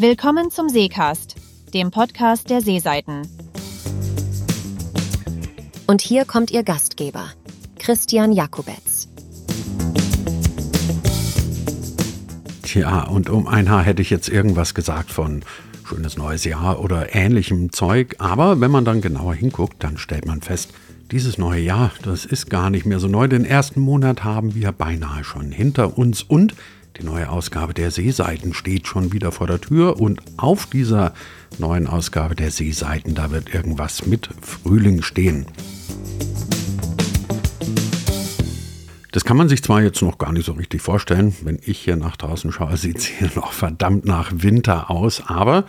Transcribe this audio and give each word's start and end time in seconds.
Willkommen 0.00 0.52
zum 0.52 0.68
Seecast, 0.68 1.34
dem 1.74 1.90
Podcast 1.90 2.50
der 2.50 2.60
Seeseiten. 2.60 3.22
Und 5.88 6.02
hier 6.02 6.24
kommt 6.24 6.52
Ihr 6.52 6.62
Gastgeber, 6.62 7.32
Christian 7.80 8.30
Jakobetz. 8.30 9.08
Tja, 12.62 13.08
und 13.08 13.28
um 13.28 13.48
ein 13.48 13.68
Haar 13.68 13.82
hätte 13.82 14.00
ich 14.00 14.10
jetzt 14.10 14.28
irgendwas 14.28 14.72
gesagt 14.72 15.10
von 15.10 15.42
schönes 15.84 16.16
neues 16.16 16.44
Jahr 16.44 16.78
oder 16.78 17.16
ähnlichem 17.16 17.72
Zeug, 17.72 18.14
aber 18.20 18.60
wenn 18.60 18.70
man 18.70 18.84
dann 18.84 19.00
genauer 19.00 19.34
hinguckt, 19.34 19.82
dann 19.82 19.98
stellt 19.98 20.26
man 20.26 20.42
fest, 20.42 20.72
dieses 21.10 21.38
neue 21.38 21.62
Jahr, 21.62 21.90
das 22.04 22.24
ist 22.24 22.50
gar 22.50 22.70
nicht 22.70 22.86
mehr 22.86 23.00
so 23.00 23.08
neu. 23.08 23.26
Den 23.26 23.44
ersten 23.44 23.80
Monat 23.80 24.22
haben 24.22 24.54
wir 24.54 24.70
beinahe 24.70 25.24
schon 25.24 25.50
hinter 25.50 25.98
uns 25.98 26.22
und 26.22 26.54
die 26.98 27.04
neue 27.04 27.28
Ausgabe 27.30 27.74
der 27.74 27.90
Seeseiten 27.90 28.54
steht 28.54 28.86
schon 28.86 29.12
wieder 29.12 29.30
vor 29.30 29.46
der 29.46 29.60
Tür 29.60 30.00
und 30.00 30.20
auf 30.36 30.66
dieser 30.66 31.14
neuen 31.58 31.86
Ausgabe 31.86 32.34
der 32.34 32.50
Seeseiten, 32.50 33.14
da 33.14 33.30
wird 33.30 33.54
irgendwas 33.54 34.06
mit 34.06 34.28
Frühling 34.40 35.02
stehen. 35.02 35.46
Das 39.12 39.24
kann 39.24 39.36
man 39.36 39.48
sich 39.48 39.62
zwar 39.62 39.80
jetzt 39.82 40.02
noch 40.02 40.18
gar 40.18 40.32
nicht 40.32 40.46
so 40.46 40.52
richtig 40.52 40.82
vorstellen. 40.82 41.34
Wenn 41.42 41.58
ich 41.64 41.78
hier 41.78 41.96
nach 41.96 42.16
draußen 42.16 42.52
schaue, 42.52 42.76
sieht 42.76 42.98
es 42.98 43.06
hier 43.06 43.30
noch 43.34 43.52
verdammt 43.52 44.04
nach 44.04 44.32
Winter 44.34 44.90
aus, 44.90 45.22
aber 45.26 45.64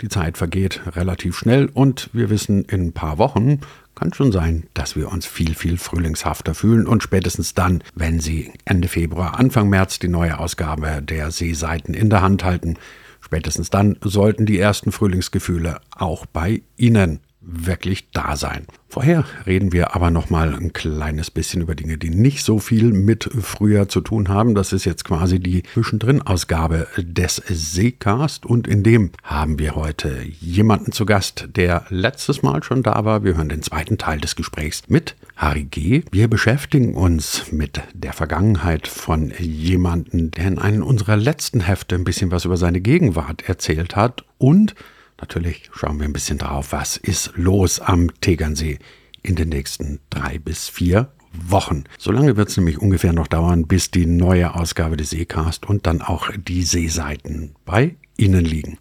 die 0.00 0.08
Zeit 0.08 0.38
vergeht 0.38 0.80
relativ 0.96 1.36
schnell 1.36 1.68
und 1.72 2.08
wir 2.14 2.30
wissen, 2.30 2.64
in 2.64 2.86
ein 2.86 2.92
paar 2.92 3.18
Wochen 3.18 3.60
kann 4.00 4.14
schon 4.14 4.32
sein, 4.32 4.64
dass 4.72 4.96
wir 4.96 5.12
uns 5.12 5.26
viel, 5.26 5.54
viel 5.54 5.76
frühlingshafter 5.76 6.54
fühlen 6.54 6.86
und 6.86 7.02
spätestens 7.02 7.52
dann, 7.52 7.84
wenn 7.94 8.18
Sie 8.18 8.50
Ende 8.64 8.88
Februar, 8.88 9.38
Anfang 9.38 9.68
März 9.68 9.98
die 9.98 10.08
neue 10.08 10.38
Ausgabe 10.38 11.02
der 11.02 11.30
Seeseiten 11.30 11.92
in 11.92 12.08
der 12.08 12.22
Hand 12.22 12.42
halten, 12.42 12.78
spätestens 13.20 13.68
dann 13.68 13.98
sollten 14.00 14.46
die 14.46 14.58
ersten 14.58 14.90
Frühlingsgefühle 14.90 15.80
auch 15.94 16.24
bei 16.24 16.62
Ihnen 16.78 17.20
wirklich 17.40 18.10
da 18.10 18.36
sein. 18.36 18.66
Vorher 18.88 19.24
reden 19.46 19.72
wir 19.72 19.94
aber 19.94 20.10
noch 20.10 20.30
mal 20.30 20.54
ein 20.54 20.72
kleines 20.72 21.30
bisschen 21.30 21.62
über 21.62 21.74
Dinge, 21.74 21.96
die 21.96 22.10
nicht 22.10 22.44
so 22.44 22.58
viel 22.58 22.92
mit 22.92 23.30
früher 23.40 23.88
zu 23.88 24.00
tun 24.00 24.28
haben. 24.28 24.54
Das 24.54 24.72
ist 24.72 24.84
jetzt 24.84 25.04
quasi 25.04 25.40
die 25.40 25.62
Zwischendrin-Ausgabe 25.62 26.88
des 26.98 27.36
Seecast 27.48 28.44
und 28.44 28.66
in 28.66 28.82
dem 28.82 29.10
haben 29.22 29.58
wir 29.58 29.74
heute 29.74 30.22
jemanden 30.40 30.92
zu 30.92 31.06
Gast, 31.06 31.48
der 31.54 31.86
letztes 31.88 32.42
Mal 32.42 32.62
schon 32.62 32.82
da 32.82 33.04
war. 33.04 33.24
Wir 33.24 33.36
hören 33.36 33.48
den 33.48 33.62
zweiten 33.62 33.96
Teil 33.96 34.20
des 34.20 34.36
Gesprächs 34.36 34.82
mit 34.88 35.16
Harry 35.36 35.64
G. 35.64 36.02
Wir 36.10 36.28
beschäftigen 36.28 36.94
uns 36.94 37.52
mit 37.52 37.80
der 37.94 38.12
Vergangenheit 38.12 38.86
von 38.86 39.32
jemandem, 39.38 40.30
der 40.32 40.48
in 40.48 40.58
einem 40.58 40.82
unserer 40.82 41.16
letzten 41.16 41.60
Hefte 41.60 41.94
ein 41.94 42.04
bisschen 42.04 42.30
was 42.30 42.44
über 42.44 42.56
seine 42.56 42.80
Gegenwart 42.80 43.48
erzählt 43.48 43.96
hat 43.96 44.24
und 44.36 44.74
Natürlich 45.20 45.70
schauen 45.72 45.98
wir 45.98 46.06
ein 46.06 46.12
bisschen 46.12 46.38
drauf, 46.38 46.72
was 46.72 46.96
ist 46.96 47.32
los 47.36 47.80
am 47.80 48.10
Tegernsee 48.20 48.78
in 49.22 49.36
den 49.36 49.50
nächsten 49.50 50.00
drei 50.08 50.38
bis 50.38 50.68
vier 50.68 51.12
Wochen. 51.32 51.84
So 51.98 52.10
lange 52.10 52.36
wird 52.36 52.48
es 52.48 52.56
nämlich 52.56 52.78
ungefähr 52.78 53.12
noch 53.12 53.26
dauern, 53.26 53.66
bis 53.66 53.90
die 53.90 54.06
neue 54.06 54.54
Ausgabe 54.54 54.96
des 54.96 55.10
Seecast 55.10 55.66
und 55.66 55.86
dann 55.86 56.02
auch 56.02 56.30
die 56.36 56.62
Seeseiten 56.62 57.54
bei 57.64 57.96
Ihnen 58.16 58.44
liegen. 58.44 58.78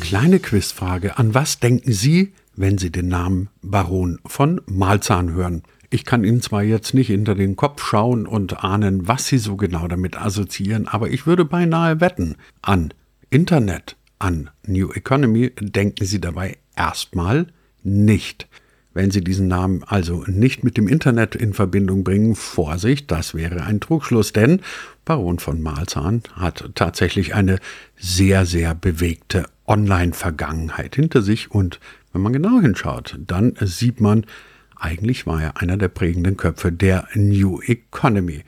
Kleine 0.00 0.40
Quizfrage. 0.40 1.18
An 1.18 1.34
was 1.34 1.60
denken 1.60 1.92
Sie, 1.92 2.32
wenn 2.56 2.78
Sie 2.78 2.90
den 2.90 3.08
Namen 3.08 3.48
Baron 3.62 4.18
von 4.26 4.60
Malzahn 4.66 5.32
hören? 5.32 5.62
Ich 5.90 6.04
kann 6.04 6.24
Ihnen 6.24 6.42
zwar 6.42 6.62
jetzt 6.62 6.92
nicht 6.92 7.06
hinter 7.06 7.34
den 7.34 7.56
Kopf 7.56 7.82
schauen 7.82 8.26
und 8.26 8.62
ahnen, 8.62 9.08
was 9.08 9.26
Sie 9.26 9.38
so 9.38 9.56
genau 9.56 9.88
damit 9.88 10.20
assoziieren, 10.20 10.86
aber 10.86 11.08
ich 11.10 11.26
würde 11.26 11.46
beinahe 11.46 12.00
wetten 12.00 12.36
an 12.60 12.92
Internet, 13.30 13.96
an 14.18 14.50
New 14.66 14.92
Economy 14.92 15.52
denken 15.60 16.04
Sie 16.04 16.20
dabei 16.20 16.58
erstmal 16.76 17.46
nicht. 17.82 18.48
Wenn 18.94 19.10
Sie 19.10 19.22
diesen 19.22 19.46
Namen 19.46 19.84
also 19.84 20.24
nicht 20.26 20.64
mit 20.64 20.76
dem 20.76 20.88
Internet 20.88 21.34
in 21.34 21.52
Verbindung 21.52 22.02
bringen, 22.02 22.34
Vorsicht, 22.34 23.10
das 23.10 23.34
wäre 23.34 23.62
ein 23.62 23.80
Trugschluss, 23.80 24.32
denn 24.32 24.60
Baron 25.04 25.38
von 25.38 25.62
Malzahn 25.62 26.22
hat 26.34 26.70
tatsächlich 26.74 27.34
eine 27.34 27.60
sehr, 27.96 28.44
sehr 28.44 28.74
bewegte 28.74 29.44
Online-Vergangenheit 29.66 30.96
hinter 30.96 31.22
sich 31.22 31.50
und 31.50 31.78
wenn 32.12 32.22
man 32.22 32.32
genau 32.32 32.60
hinschaut, 32.60 33.18
dann 33.24 33.54
sieht 33.60 34.00
man, 34.00 34.24
eigentlich 34.74 35.26
war 35.26 35.42
er 35.42 35.60
einer 35.60 35.76
der 35.76 35.88
prägenden 35.88 36.36
Köpfe 36.36 36.72
der 36.72 37.06
New 37.14 37.60
Economy. 37.60 38.42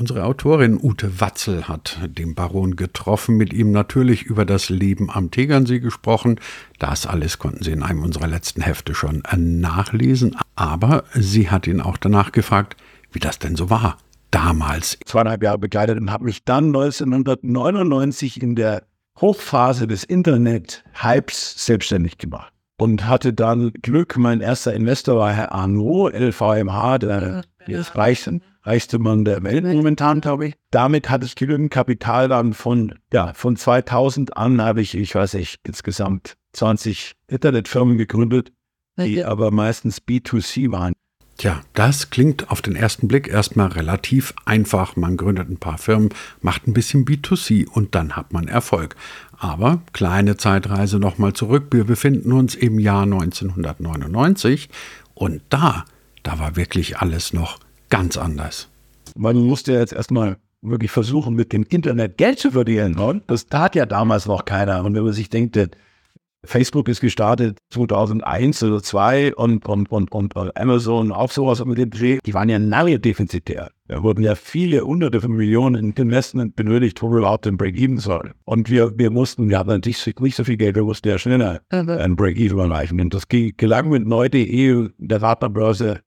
Unsere 0.00 0.24
Autorin 0.24 0.78
Ute 0.82 1.20
Watzel 1.20 1.68
hat 1.68 1.98
den 2.06 2.34
Baron 2.34 2.74
getroffen, 2.74 3.36
mit 3.36 3.52
ihm 3.52 3.70
natürlich 3.70 4.22
über 4.22 4.46
das 4.46 4.70
Leben 4.70 5.10
am 5.10 5.30
Tegernsee 5.30 5.78
gesprochen. 5.78 6.40
Das 6.78 7.06
alles 7.06 7.38
konnten 7.38 7.62
Sie 7.62 7.72
in 7.72 7.82
einem 7.82 8.02
unserer 8.02 8.26
letzten 8.26 8.62
Hefte 8.62 8.94
schon 8.94 9.22
nachlesen. 9.36 10.34
Aber 10.56 11.04
sie 11.12 11.50
hat 11.50 11.66
ihn 11.66 11.82
auch 11.82 11.98
danach 11.98 12.32
gefragt, 12.32 12.78
wie 13.12 13.18
das 13.18 13.38
denn 13.38 13.56
so 13.56 13.68
war 13.68 13.98
damals. 14.30 14.98
Zweieinhalb 15.04 15.42
Jahre 15.42 15.58
begleitet 15.58 16.00
und 16.00 16.10
habe 16.10 16.24
mich 16.24 16.46
dann 16.46 16.68
1999 16.68 18.40
in 18.40 18.54
der 18.54 18.84
Hochphase 19.20 19.86
des 19.86 20.04
Internet-Hypes 20.04 21.66
selbstständig 21.66 22.16
gemacht 22.16 22.54
und 22.78 23.06
hatte 23.06 23.34
dann 23.34 23.72
Glück. 23.82 24.16
Mein 24.16 24.40
erster 24.40 24.72
Investor 24.72 25.16
war 25.18 25.34
Herr 25.34 25.52
Arnaud, 25.52 26.14
LVMH, 26.14 26.98
der 27.00 27.42
jetzt 27.66 27.96
reichste, 27.96 28.40
reichste 28.62 28.98
Mann 28.98 29.24
der 29.24 29.42
Welt 29.42 29.64
momentan, 29.64 30.20
glaube 30.20 30.48
ich. 30.48 30.54
Damit 30.70 31.10
hatte 31.10 31.26
ich 31.26 31.34
genügend 31.34 31.70
Kapital 31.70 32.28
dann 32.28 32.54
von, 32.54 32.94
ja, 33.12 33.32
von 33.34 33.56
2000 33.56 34.36
an 34.36 34.62
habe 34.62 34.80
ich, 34.80 34.96
ich 34.96 35.14
weiß 35.14 35.34
nicht, 35.34 35.60
insgesamt 35.64 36.36
20 36.52 37.14
Internetfirmen 37.28 37.96
gegründet, 37.96 38.52
die 38.98 39.24
aber 39.24 39.50
meistens 39.50 40.02
B2C 40.02 40.70
waren. 40.72 40.92
Tja, 41.40 41.62
das 41.72 42.10
klingt 42.10 42.50
auf 42.50 42.60
den 42.60 42.76
ersten 42.76 43.08
Blick 43.08 43.26
erstmal 43.26 43.68
relativ 43.68 44.34
einfach. 44.44 44.96
Man 44.96 45.16
gründet 45.16 45.48
ein 45.48 45.56
paar 45.56 45.78
Firmen, 45.78 46.10
macht 46.42 46.66
ein 46.66 46.74
bisschen 46.74 47.06
B2C 47.06 47.66
und 47.66 47.94
dann 47.94 48.14
hat 48.14 48.34
man 48.34 48.46
Erfolg. 48.46 48.94
Aber 49.38 49.80
kleine 49.94 50.36
Zeitreise 50.36 50.98
nochmal 50.98 51.32
zurück. 51.32 51.68
Wir 51.70 51.84
befinden 51.84 52.32
uns 52.32 52.54
im 52.54 52.78
Jahr 52.78 53.04
1999 53.04 54.68
und 55.14 55.40
da, 55.48 55.86
da 56.22 56.38
war 56.38 56.56
wirklich 56.56 56.98
alles 56.98 57.32
noch 57.32 57.58
ganz 57.88 58.16
anders. 58.16 58.68
Man 59.16 59.36
musste 59.36 59.72
jetzt 59.72 59.92
erstmal 59.92 60.36
wirklich 60.62 60.90
versuchen, 60.90 61.34
mit 61.34 61.52
dem 61.52 61.64
Internet 61.68 62.18
Geld 62.18 62.38
zu 62.38 62.50
verdienen. 62.50 62.98
Und 62.98 63.24
das 63.28 63.46
tat 63.46 63.74
ja 63.74 63.86
damals 63.86 64.26
noch 64.26 64.44
keiner. 64.44 64.84
Und 64.84 64.94
wenn 64.94 65.04
man 65.04 65.12
sich 65.12 65.30
denkt, 65.30 65.56
Facebook 66.44 66.88
ist 66.88 67.00
gestartet 67.00 67.58
2001 67.70 68.62
oder 68.62 68.82
2002 68.82 69.34
und, 69.34 69.68
und, 69.68 69.92
und, 69.92 70.34
und 70.34 70.56
Amazon 70.56 71.12
auch 71.12 71.30
sowas 71.30 71.62
mit 71.64 71.76
dem 71.76 71.90
Dreh, 71.90 72.18
die 72.24 72.32
waren 72.32 72.48
ja 72.48 72.58
nahe 72.58 72.98
defizitär. 72.98 73.70
Da 73.88 74.02
wurden 74.02 74.22
ja 74.22 74.34
viele 74.34 74.80
hunderte 74.82 75.20
von 75.20 75.32
Millionen 75.32 75.92
Investment 75.92 76.56
benötigt, 76.56 77.02
wo 77.02 77.10
wir 77.10 77.18
überhaupt 77.18 77.44
den 77.44 77.58
Break-Even 77.58 77.98
sollen. 77.98 78.32
Und 78.44 78.70
wir, 78.70 78.98
wir 78.98 79.10
mussten, 79.10 79.50
wir 79.50 79.58
hatten 79.58 79.70
natürlich 79.70 80.14
nicht 80.20 80.36
so 80.36 80.44
viel 80.44 80.56
Geld, 80.56 80.76
wir 80.76 80.84
mussten 80.84 81.08
ja 81.08 81.18
schneller 81.18 81.60
ein 81.68 82.16
Break-Even 82.16 82.58
erreichen. 82.58 83.00
Und 83.00 83.12
das 83.12 83.28
gelang 83.28 83.90
mit 83.90 84.06
neu.de, 84.06 84.88
der 84.96 85.18
Partnerbörse, 85.18 86.00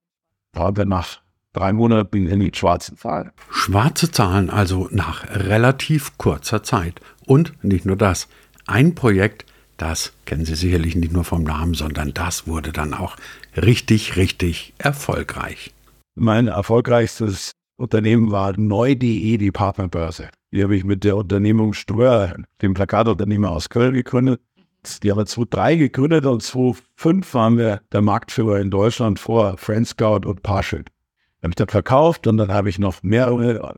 waren 0.54 0.78
wir 0.78 0.86
nach 0.86 1.20
drei 1.52 1.74
Monate 1.74 2.18
in 2.18 2.40
die 2.40 2.52
schwarzen 2.54 2.98
Zahlen. 2.98 3.32
Schwarze 3.52 4.12
Zahlen 4.12 4.50
also 4.50 4.88
nach 4.92 5.26
relativ 5.30 6.18
kurzer 6.18 6.64
Zeit. 6.64 7.00
Und 7.26 7.54
nicht 7.64 7.86
nur 7.86 7.96
das. 7.96 8.28
Ein 8.66 8.96
Projekt, 8.96 9.46
das 9.78 10.14
kennen 10.26 10.46
Sie 10.46 10.56
sicherlich 10.56 10.96
nicht 10.96 11.14
nur 11.14 11.24
vom 11.24 11.44
Namen, 11.44 11.74
sondern 11.74 12.14
das 12.14 12.48
wurde 12.48 12.72
dann 12.72 12.94
auch 12.94 13.16
richtig, 13.56 14.16
richtig 14.16 14.74
erfolgreich. 14.78 15.74
Mein 16.16 16.48
erfolgreichstes 16.48 17.52
Unternehmen 17.76 18.32
war 18.32 18.58
neu.de, 18.58 19.38
die 19.38 19.52
Partnerbörse. 19.52 20.30
Die 20.52 20.64
habe 20.64 20.76
ich 20.76 20.84
mit 20.84 21.04
der 21.04 21.18
Unternehmung 21.18 21.74
Ströer, 21.74 22.36
dem 22.62 22.76
Plakatunternehmer 22.76 23.50
aus 23.50 23.70
Köln, 23.70 23.94
gegründet. 23.96 24.40
Die 25.02 25.12
haben 25.12 25.18
wir 25.18 25.26
2003 25.26 25.76
gegründet 25.78 26.26
und 26.26 26.42
2005 26.42 27.34
waren 27.34 27.58
wir 27.58 27.82
der 27.92 28.02
Marktführer 28.02 28.60
in 28.60 28.72
Deutschland 28.72 29.20
vor 29.20 29.58
Friendscout 29.58 30.28
und 30.28 30.44
Parship 30.44 30.90
habe 31.44 31.52
ich 31.52 31.56
dann 31.56 31.68
verkauft 31.68 32.26
und 32.26 32.38
dann 32.38 32.52
habe 32.52 32.70
ich 32.70 32.80
noch 32.80 33.04
mehrere 33.04 33.78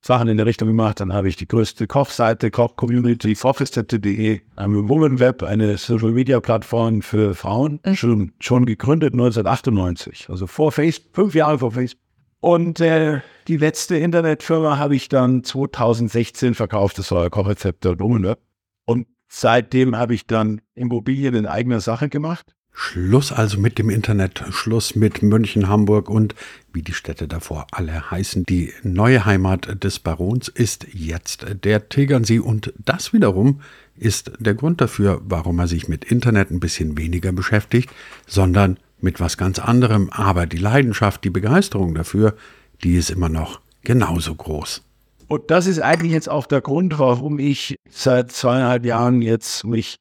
Sachen 0.00 0.28
in 0.28 0.36
der 0.36 0.46
Richtung 0.46 0.68
gemacht. 0.68 1.00
Dann 1.00 1.12
habe 1.12 1.28
ich 1.28 1.36
die 1.36 1.48
größte 1.48 1.86
Kochseite, 1.86 2.50
Koch-Community, 2.50 3.34
sophisticated.de, 3.34 4.40
haben 4.56 4.88
Woman 4.88 5.18
Web, 5.18 5.42
eine 5.42 5.76
Social-Media-Plattform 5.76 7.02
für 7.02 7.34
Frauen, 7.34 7.80
mhm. 7.84 7.96
schon, 7.96 8.32
schon 8.38 8.64
gegründet 8.64 9.14
1998, 9.14 10.28
also 10.28 10.46
vor 10.46 10.70
Facebook, 10.70 11.14
fünf 11.14 11.34
Jahre 11.34 11.58
vor 11.58 11.72
Facebook. 11.72 12.00
Und 12.40 12.80
äh, 12.80 13.20
die 13.48 13.56
letzte 13.56 13.96
Internetfirma 13.96 14.78
habe 14.78 14.94
ich 14.94 15.08
dann 15.08 15.42
2016 15.42 16.54
verkauft, 16.54 16.98
das 16.98 17.10
war 17.10 17.28
Kochrezepte 17.30 17.98
Woman 17.98 18.24
Web. 18.24 18.40
Und 18.84 19.06
seitdem 19.40 19.96
habe 19.96 20.14
ich 20.14 20.26
dann 20.26 20.60
Immobilien 20.74 21.34
in 21.34 21.46
eigener 21.46 21.80
Sache 21.80 22.08
gemacht 22.08 22.54
Schluss 22.76 23.30
also 23.30 23.58
mit 23.58 23.78
dem 23.78 23.88
Internet, 23.88 24.44
Schluss 24.50 24.96
mit 24.96 25.22
München, 25.22 25.68
Hamburg 25.68 26.10
und 26.10 26.34
wie 26.72 26.82
die 26.82 26.92
Städte 26.92 27.28
davor 27.28 27.68
alle 27.70 28.10
heißen. 28.10 28.44
Die 28.44 28.72
neue 28.82 29.24
Heimat 29.24 29.84
des 29.84 30.00
Barons 30.00 30.48
ist 30.48 30.88
jetzt 30.92 31.46
der 31.62 31.88
Tegernsee 31.88 32.40
und 32.40 32.74
das 32.84 33.12
wiederum 33.12 33.60
ist 33.96 34.32
der 34.40 34.54
Grund 34.54 34.80
dafür, 34.80 35.22
warum 35.24 35.60
er 35.60 35.68
sich 35.68 35.86
mit 35.86 36.04
Internet 36.04 36.50
ein 36.50 36.58
bisschen 36.58 36.98
weniger 36.98 37.30
beschäftigt, 37.30 37.90
sondern 38.26 38.78
mit 39.00 39.20
was 39.20 39.36
ganz 39.36 39.60
anderem. 39.60 40.10
Aber 40.10 40.46
die 40.46 40.58
Leidenschaft, 40.58 41.22
die 41.22 41.30
Begeisterung 41.30 41.94
dafür, 41.94 42.34
die 42.82 42.96
ist 42.96 43.10
immer 43.10 43.28
noch 43.28 43.60
genauso 43.82 44.34
groß. 44.34 44.82
Und 45.28 45.50
das 45.50 45.66
ist 45.66 45.80
eigentlich 45.80 46.12
jetzt 46.12 46.28
auch 46.28 46.46
der 46.46 46.60
Grund, 46.60 46.98
warum 46.98 47.38
ich 47.38 47.76
seit 47.88 48.32
zweieinhalb 48.32 48.84
Jahren 48.84 49.22
jetzt 49.22 49.64
mich 49.64 49.96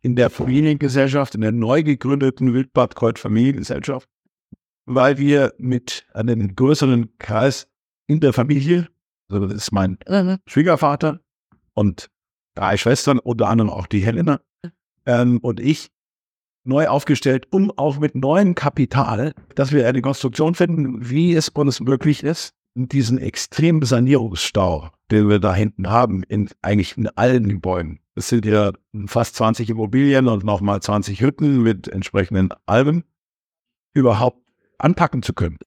in 0.00 0.16
der 0.16 0.30
Familiengesellschaft, 0.30 1.34
in 1.34 1.40
der 1.40 1.52
neu 1.52 1.82
gegründeten 1.82 2.54
Wildbad 2.54 2.94
Kreuz 2.94 3.20
Familiengesellschaft, 3.20 4.08
weil 4.86 5.18
wir 5.18 5.54
mit 5.58 6.06
einem 6.12 6.54
größeren 6.54 7.16
Kreis 7.18 7.68
in 8.06 8.20
der 8.20 8.32
Familie, 8.32 8.88
also 9.30 9.46
das 9.46 9.54
ist 9.54 9.72
mein 9.72 9.98
Schwiegervater 10.46 11.20
und 11.74 12.08
drei 12.54 12.76
Schwestern, 12.76 13.18
unter 13.18 13.48
anderem 13.48 13.70
auch 13.70 13.86
die 13.86 14.00
Helena 14.00 14.40
ähm, 15.06 15.38
und 15.38 15.60
ich, 15.60 15.88
neu 16.64 16.86
aufgestellt, 16.88 17.46
um 17.50 17.72
auch 17.76 17.98
mit 17.98 18.14
neuem 18.14 18.54
Kapital, 18.54 19.32
dass 19.54 19.72
wir 19.72 19.86
eine 19.86 20.02
Konstruktion 20.02 20.54
finden, 20.54 21.08
wie 21.08 21.34
es 21.34 21.48
uns 21.48 21.80
möglich 21.80 22.22
ist, 22.22 22.52
diesen 22.86 23.18
extremen 23.18 23.82
Sanierungsstau, 23.82 24.90
den 25.10 25.28
wir 25.28 25.40
da 25.40 25.54
hinten 25.54 25.88
haben, 25.88 26.22
in 26.22 26.50
eigentlich 26.62 26.96
in 26.96 27.08
allen 27.08 27.48
Gebäuden. 27.48 27.98
Es 28.14 28.28
sind 28.28 28.44
ja 28.44 28.72
fast 29.06 29.34
20 29.34 29.70
Immobilien 29.70 30.28
und 30.28 30.44
nochmal 30.44 30.80
20 30.80 31.20
Hütten 31.20 31.62
mit 31.62 31.88
entsprechenden 31.88 32.50
Alben, 32.66 33.04
überhaupt 33.94 34.42
anpacken 34.78 35.22
zu 35.22 35.32
können. 35.32 35.58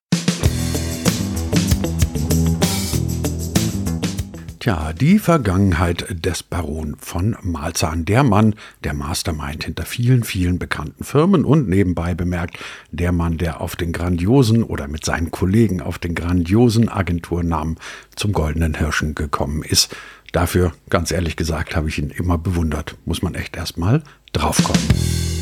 Tja, 4.62 4.94
die 4.94 5.18
Vergangenheit 5.18 6.24
des 6.24 6.44
Baron 6.44 6.96
von 7.00 7.36
Malzahn, 7.42 8.06
der 8.06 8.22
Mann, 8.22 8.54
der 8.84 8.94
Mastermind 8.94 9.64
hinter 9.64 9.86
vielen, 9.86 10.24
vielen 10.24 10.60
bekannten 10.60 11.04
Firmen 11.04 11.46
und 11.46 11.68
nebenbei 11.68 12.14
bemerkt, 12.14 12.60
der 12.92 13.12
Mann, 13.12 13.40
der 13.40 13.60
auf 13.60 13.76
den 13.76 13.92
grandiosen 13.92 14.64
oder 14.64 14.88
mit 14.88 15.04
seinen 15.04 15.32
Kollegen 15.32 15.82
auf 15.82 15.98
den 15.98 16.14
grandiosen 16.14 16.90
Agenturnamen 16.90 17.78
zum 18.16 18.34
Goldenen 18.34 18.76
Hirschen 18.76 19.16
gekommen 19.16 19.64
ist. 19.64 19.96
Dafür, 20.32 20.74
ganz 20.92 21.10
ehrlich 21.10 21.38
gesagt, 21.38 21.76
habe 21.76 21.90
ich 21.90 21.98
ihn 21.98 22.12
immer 22.12 22.38
bewundert. 22.38 22.98
Muss 23.06 23.24
man 23.24 23.34
echt 23.34 23.58
erstmal 23.58 24.04
draufkommen. 24.32 25.41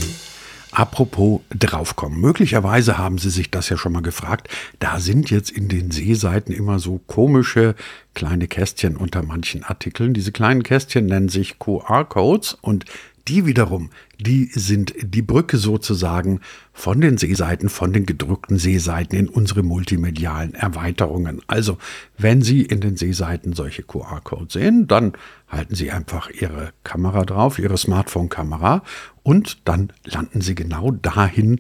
Apropos 0.72 1.42
draufkommen. 1.50 2.22
Möglicherweise 2.22 2.98
haben 2.98 3.18
Sie 3.18 3.32
sich 3.32 3.50
das 3.50 3.70
ja 3.70 3.78
schon 3.78 3.92
mal 3.92 4.04
gefragt. 4.04 4.50
Da 4.78 5.00
sind 5.00 5.32
jetzt 5.32 5.50
in 5.50 5.68
den 5.68 5.90
Seeseiten 5.90 6.54
immer 6.54 6.78
so 6.78 7.00
komische 7.08 7.76
kleine 8.14 8.48
Kästchen 8.48 8.96
unter 8.96 9.24
manchen 9.24 9.64
Artikeln. 9.64 10.14
Diese 10.14 10.32
kleinen 10.32 10.62
Kästchen 10.62 11.08
nennen 11.08 11.30
sich 11.30 11.58
QR-Codes 11.58 12.58
und 12.62 12.86
die 13.30 13.46
wiederum, 13.46 13.92
die 14.20 14.46
sind 14.46 14.94
die 15.02 15.22
Brücke 15.22 15.58
sozusagen 15.58 16.42
von 16.74 17.00
den 17.00 17.18
Seeseiten, 17.18 17.70
von 17.70 17.94
den 17.94 18.06
gedruckten 18.06 18.58
Seeseiten 18.58 19.18
in 19.18 19.30
unsere 19.30 19.64
multimedialen 19.64 20.56
Erweiterungen. 20.56 21.42
Also, 21.48 21.78
wenn 22.18 22.42
Sie 22.42 22.64
in 22.64 22.82
den 22.82 22.98
Seeseiten 22.98 23.54
solche 23.54 23.84
QR-Codes 23.84 24.54
sehen, 24.54 24.88
dann 24.88 25.14
halten 25.48 25.76
Sie 25.76 25.92
einfach 25.92 26.30
Ihre 26.30 26.74
Kamera 26.84 27.24
drauf, 27.24 27.60
Ihre 27.60 27.78
Smartphone-Kamera 27.78 28.84
und 29.24 29.68
dann 29.68 29.94
landen 30.06 30.42
Sie 30.42 30.56
genau 30.56 30.92
dahin, 30.92 31.60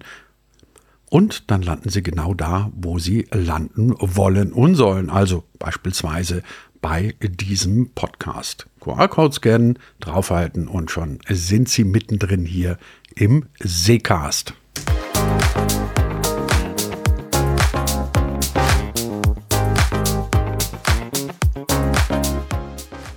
und 1.10 1.50
dann 1.50 1.63
landen 1.63 1.89
Sie 1.89 2.04
genau 2.04 2.36
da, 2.36 2.72
wo 2.75 3.00
Sie 3.00 3.27
landen 3.31 3.95
wollen 3.98 4.54
und 4.54 4.75
sollen. 4.75 5.10
Also 5.10 5.44
beispielsweise 5.57 6.44
bei 6.81 7.15
diesem 7.19 7.89
Podcast. 7.89 8.68
QR-Code 8.89 9.33
scannen, 9.33 9.80
draufhalten 10.00 10.68
und 10.68 10.89
schon 10.89 11.19
sind 11.30 11.69
Sie 11.69 11.83
mittendrin 11.83 12.45
hier 12.45 12.77
im 13.15 13.45
Seecast. 13.59 14.53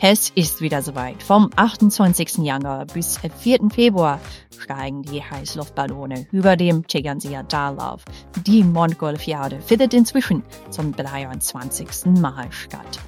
Es 0.04 0.30
ist 0.30 0.60
wieder 0.60 0.82
soweit. 0.82 1.22
Vom 1.22 1.48
28. 1.54 2.38
Januar 2.38 2.86
bis 2.86 3.18
4. 3.18 3.70
Februar 3.72 4.20
steigen 4.58 5.02
die 5.02 5.22
Heißluftballone 5.22 6.26
über 6.32 6.56
dem 6.56 6.86
Tegernseer 6.86 7.44
Dahlauf. 7.44 8.04
Die 8.44 8.64
Mondgolfiade 8.64 9.60
findet 9.60 9.94
inzwischen 9.94 10.42
zum 10.70 10.94
23. 10.94 12.06
Mal 12.20 12.48
statt. 12.50 12.98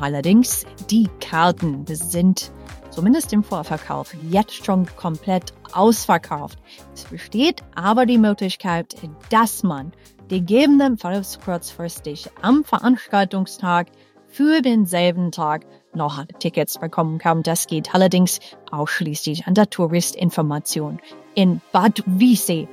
Allerdings, 0.00 0.66
die 0.90 1.08
Karten 1.20 1.86
sind 1.86 2.52
zumindest 2.90 3.32
im 3.32 3.42
Vorverkauf 3.42 4.14
jetzt 4.30 4.64
schon 4.64 4.86
komplett 4.96 5.54
ausverkauft. 5.72 6.58
Es 6.94 7.04
besteht 7.04 7.62
aber 7.74 8.06
die 8.06 8.18
Möglichkeit, 8.18 8.94
dass 9.30 9.62
man 9.62 9.92
gegebenenfalls 10.28 11.40
kurzfristig 11.40 12.28
am 12.42 12.64
Veranstaltungstag 12.64 13.88
für 14.28 14.60
denselben 14.60 15.30
Tag 15.30 15.66
noch 15.94 16.24
Tickets 16.40 16.78
bekommen 16.78 17.18
kann. 17.18 17.42
Das 17.42 17.66
geht 17.66 17.94
allerdings 17.94 18.40
ausschließlich 18.70 19.46
an 19.46 19.54
der 19.54 19.70
Touristinformation 19.70 21.00
in 21.34 21.60
Bad 21.72 22.02
Wiessee. 22.06 22.68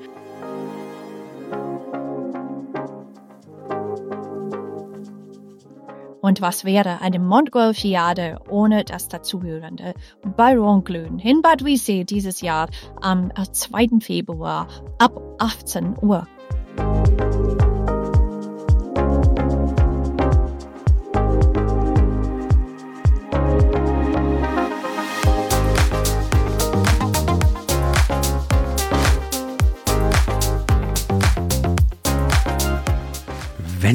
Und 6.34 6.42
was 6.42 6.66
wäre 6.66 7.00
eine 7.02 7.20
Montgolfiade 7.20 8.40
ohne 8.50 8.84
das 8.84 9.08
dazugehörende 9.08 9.94
Ballonglühen 10.36 11.20
in 11.20 11.44
Bad 11.44 11.64
Wiessee 11.64 12.06
dieses 12.06 12.42
Jahr 12.42 12.70
am 13.02 13.32
2. 13.36 14.00
Februar 14.00 14.68
ab 14.98 15.22
18 15.38 15.96
Uhr? 16.02 16.28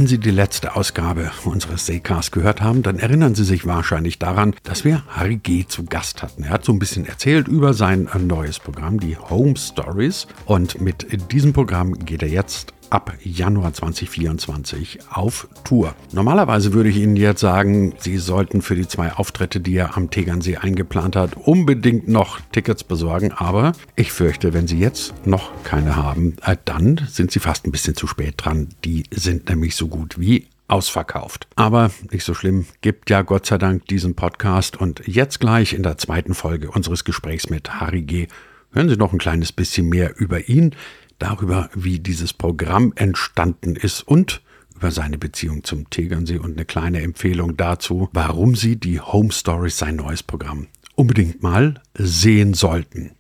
Sie 0.09 0.19
die 0.19 0.31
letzte 0.31 0.75
Ausgabe 0.75 1.31
unseres 1.45 1.87
Seecasts 1.87 2.33
gehört 2.33 2.63
haben, 2.63 2.83
dann 2.83 2.99
erinnern 2.99 3.35
Sie 3.35 3.45
sich 3.45 3.67
wahrscheinlich 3.67 4.19
daran, 4.19 4.55
dass 4.63 4.85
wir 4.85 5.05
Harry 5.09 5.37
G. 5.37 5.67
zu 5.69 5.85
Gast 5.85 6.23
hatten. 6.23 6.45
Er 6.45 6.51
hat 6.51 6.65
so 6.65 6.73
ein 6.73 6.79
bisschen 6.79 7.07
erzählt 7.07 7.47
über 7.47 7.75
sein 7.75 8.09
neues 8.27 8.59
Programm, 8.59 8.99
die 8.99 9.17
Home 9.17 9.57
Stories. 9.57 10.27
Und 10.47 10.81
mit 10.81 11.31
diesem 11.31 11.53
Programm 11.53 11.95
geht 12.05 12.23
er 12.23 12.29
jetzt 12.29 12.73
ab 12.91 13.13
Januar 13.23 13.73
2024 13.73 15.01
auf 15.11 15.49
Tour. 15.65 15.95
Normalerweise 16.13 16.73
würde 16.73 16.89
ich 16.89 16.97
Ihnen 16.97 17.17
jetzt 17.17 17.41
sagen, 17.41 17.95
Sie 17.99 18.19
sollten 18.19 18.63
für 18.63 18.75
die 18.75 18.89
zwei 18.89 19.13
Auftritte, 19.13 19.61
die 19.61 19.77
er 19.77 19.97
am 19.97 20.11
Tegernsee 20.11 20.57
eingeplant 20.57 21.17
hat, 21.17 21.37
unbedingt 21.37 22.09
noch 22.09 22.41
Tickets 22.53 22.85
besorgen. 22.85 23.33
Aber 23.33 23.73
ich 23.97 24.13
fürchte, 24.13 24.53
wenn 24.53 24.67
Sie 24.67 24.79
jetzt 24.79 25.15
noch 25.27 25.51
keine 25.65 25.97
haben, 25.97 26.37
äh, 26.45 26.57
dann 26.65 27.01
sind 27.09 27.31
Sie 27.31 27.41
fast 27.41 27.67
ein 27.67 27.73
bisschen 27.73 27.97
zu 27.97 28.07
spät 28.07 28.35
dran. 28.39 28.69
Die 28.85 29.05
sind 29.11 29.49
nämlich 29.49 29.77
so 29.77 29.89
gut 29.89 30.19
wie 30.19 30.47
ausverkauft. 30.69 31.49
Aber 31.57 31.91
nicht 32.11 32.25
so 32.25 32.35
schlimm, 32.35 32.67
gibt 32.83 33.11
ja 33.11 33.23
Gott 33.23 33.47
sei 33.47 33.59
Dank 33.59 33.87
diesen 33.87 34.15
Podcast 34.15 34.77
und 34.77 35.03
jetzt 35.07 35.41
gleich 35.41 35.73
in 35.73 35.83
der 35.83 35.99
zweiten 35.99 36.35
Folge 36.35 36.71
unseres 36.71 37.05
Gesprächs 37.05 37.51
mit 37.51 37.81
Harry 37.81 38.03
G. 38.03 38.29
Hören 38.73 38.91
Sie 38.91 38.97
noch 38.97 39.15
ein 39.15 39.19
kleines 39.19 39.51
bisschen 39.51 39.89
mehr 39.89 40.21
über 40.21 40.49
ihn 40.49 40.75
darüber, 41.19 41.71
wie 41.75 41.99
dieses 41.99 42.33
Programm 42.33 42.93
entstanden 42.97 43.77
ist 43.77 44.03
und 44.03 44.43
über 44.75 44.91
seine 44.91 45.19
Beziehung 45.19 45.65
zum 45.65 45.91
Tegernsee 45.91 46.39
und 46.39 46.53
eine 46.53 46.65
kleine 46.65 47.03
Empfehlung 47.03 47.57
dazu, 47.57 48.09
warum 48.13 48.55
Sie 48.55 48.77
die 48.77 49.01
Home 49.01 49.33
Stories, 49.33 49.77
sein 49.77 49.97
neues 49.97 50.23
Programm, 50.23 50.69
unbedingt 50.95 51.43
mal 51.43 51.83
sehen 51.95 52.55
sollten. 52.55 53.13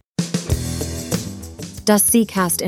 Das 1.84 2.12
Seacast 2.12 2.62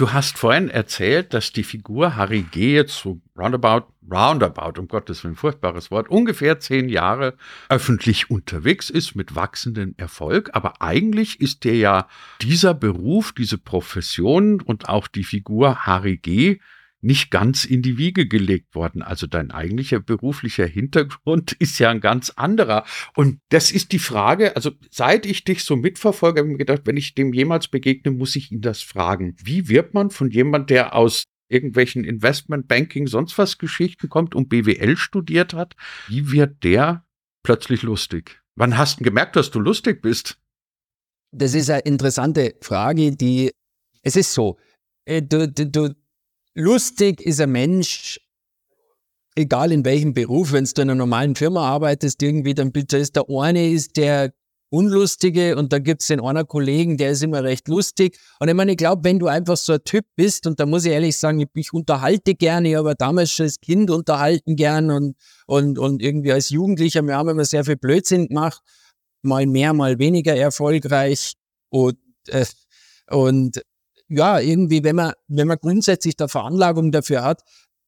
Du 0.00 0.14
hast 0.14 0.38
vorhin 0.38 0.70
erzählt, 0.70 1.34
dass 1.34 1.52
die 1.52 1.62
Figur 1.62 2.16
Harry 2.16 2.40
G. 2.40 2.74
jetzt 2.74 2.96
so 2.96 3.20
roundabout, 3.36 3.92
roundabout, 4.10 4.80
um 4.80 4.88
Gottes 4.88 5.22
Willen, 5.22 5.36
furchtbares 5.36 5.90
Wort, 5.90 6.08
ungefähr 6.08 6.58
zehn 6.58 6.88
Jahre 6.88 7.36
öffentlich 7.68 8.30
unterwegs 8.30 8.88
ist 8.88 9.14
mit 9.14 9.34
wachsendem 9.36 9.94
Erfolg. 9.98 10.52
Aber 10.54 10.80
eigentlich 10.80 11.38
ist 11.42 11.64
dir 11.64 11.76
ja 11.76 12.08
dieser 12.40 12.72
Beruf, 12.72 13.32
diese 13.32 13.58
Profession 13.58 14.62
und 14.62 14.88
auch 14.88 15.06
die 15.06 15.22
Figur 15.22 15.84
Harry 15.84 16.16
G 16.16 16.60
nicht 17.02 17.30
ganz 17.30 17.64
in 17.64 17.82
die 17.82 17.98
Wiege 17.98 18.26
gelegt 18.26 18.74
worden. 18.74 19.02
Also 19.02 19.26
dein 19.26 19.50
eigentlicher 19.50 20.00
beruflicher 20.00 20.66
Hintergrund 20.66 21.52
ist 21.58 21.78
ja 21.78 21.90
ein 21.90 22.00
ganz 22.00 22.30
anderer. 22.30 22.84
Und 23.14 23.40
das 23.48 23.70
ist 23.70 23.92
die 23.92 23.98
Frage, 23.98 24.56
also 24.56 24.72
seit 24.90 25.26
ich 25.26 25.44
dich 25.44 25.64
so 25.64 25.76
mitverfolge, 25.76 26.40
habe 26.40 26.48
ich 26.48 26.52
mir 26.52 26.58
gedacht, 26.58 26.82
wenn 26.84 26.96
ich 26.96 27.14
dem 27.14 27.32
jemals 27.32 27.68
begegne, 27.68 28.10
muss 28.10 28.36
ich 28.36 28.52
ihn 28.52 28.60
das 28.60 28.82
fragen. 28.82 29.36
Wie 29.42 29.68
wird 29.68 29.94
man 29.94 30.10
von 30.10 30.30
jemand, 30.30 30.70
der 30.70 30.94
aus 30.94 31.24
irgendwelchen 31.48 32.04
Investment 32.04 32.68
Banking, 32.68 33.06
sonst 33.06 33.36
was 33.36 33.58
Geschichten 33.58 34.08
kommt 34.08 34.34
und 34.34 34.48
BWL 34.48 34.96
studiert 34.96 35.52
hat, 35.52 35.74
wie 36.08 36.30
wird 36.30 36.62
der 36.62 37.04
plötzlich 37.42 37.82
lustig? 37.82 38.40
Wann 38.54 38.78
hast 38.78 39.00
du 39.00 39.04
gemerkt, 39.04 39.36
dass 39.36 39.50
du 39.50 39.58
lustig 39.58 40.00
bist? 40.00 40.38
Das 41.32 41.54
ist 41.54 41.70
eine 41.70 41.80
interessante 41.80 42.56
Frage, 42.60 43.16
die, 43.16 43.50
es 44.02 44.16
ist 44.16 44.32
so, 44.32 44.58
äh, 45.06 45.22
du, 45.22 45.48
du, 45.48 45.66
du, 45.66 45.94
lustig 46.54 47.20
ist 47.20 47.40
ein 47.40 47.52
Mensch, 47.52 48.20
egal 49.34 49.72
in 49.72 49.84
welchem 49.84 50.14
Beruf, 50.14 50.52
wenn 50.52 50.64
du 50.64 50.82
in 50.82 50.90
einer 50.90 50.94
normalen 50.94 51.34
Firma 51.34 51.68
arbeitest, 51.68 52.22
irgendwie, 52.22 52.54
dann 52.54 52.72
bitte 52.72 52.98
ist 52.98 53.16
der 53.16 53.24
eine 53.28 53.70
ist 53.70 53.96
der 53.96 54.32
Unlustige 54.72 55.56
und 55.56 55.72
dann 55.72 55.82
gibt's 55.82 56.06
den 56.06 56.20
einer 56.20 56.44
Kollegen, 56.44 56.96
der 56.96 57.10
ist 57.10 57.24
immer 57.24 57.42
recht 57.42 57.66
lustig. 57.66 58.16
Und 58.38 58.48
ich 58.48 58.54
meine, 58.54 58.70
ich 58.72 58.76
glaube, 58.76 59.02
wenn 59.02 59.18
du 59.18 59.26
einfach 59.26 59.56
so 59.56 59.72
ein 59.72 59.84
Typ 59.84 60.04
bist, 60.14 60.46
und 60.46 60.60
da 60.60 60.66
muss 60.66 60.84
ich 60.84 60.92
ehrlich 60.92 61.16
sagen, 61.16 61.40
ich, 61.40 61.48
ich 61.54 61.72
unterhalte 61.72 62.36
gerne, 62.36 62.78
aber 62.78 62.94
damals 62.94 63.32
schon 63.32 63.44
als 63.44 63.60
Kind 63.60 63.90
unterhalten 63.90 64.54
gern 64.54 64.92
und, 64.92 65.16
und, 65.46 65.76
und 65.76 66.00
irgendwie 66.00 66.32
als 66.32 66.50
Jugendlicher, 66.50 67.02
wir 67.02 67.16
haben 67.16 67.28
immer 67.28 67.44
sehr 67.44 67.64
viel 67.64 67.76
Blödsinn 67.76 68.28
gemacht, 68.28 68.62
mal 69.22 69.44
mehr, 69.46 69.72
mal 69.72 69.98
weniger 69.98 70.36
erfolgreich. 70.36 71.34
Und, 71.70 71.98
äh, 72.28 72.46
und 73.10 73.60
ja, 74.10 74.40
irgendwie, 74.40 74.82
wenn 74.84 74.96
man, 74.96 75.12
wenn 75.28 75.48
man 75.48 75.56
grundsätzlich 75.58 76.16
der 76.16 76.28
Veranlagung 76.28 76.90
dafür 76.92 77.22
hat, 77.22 77.42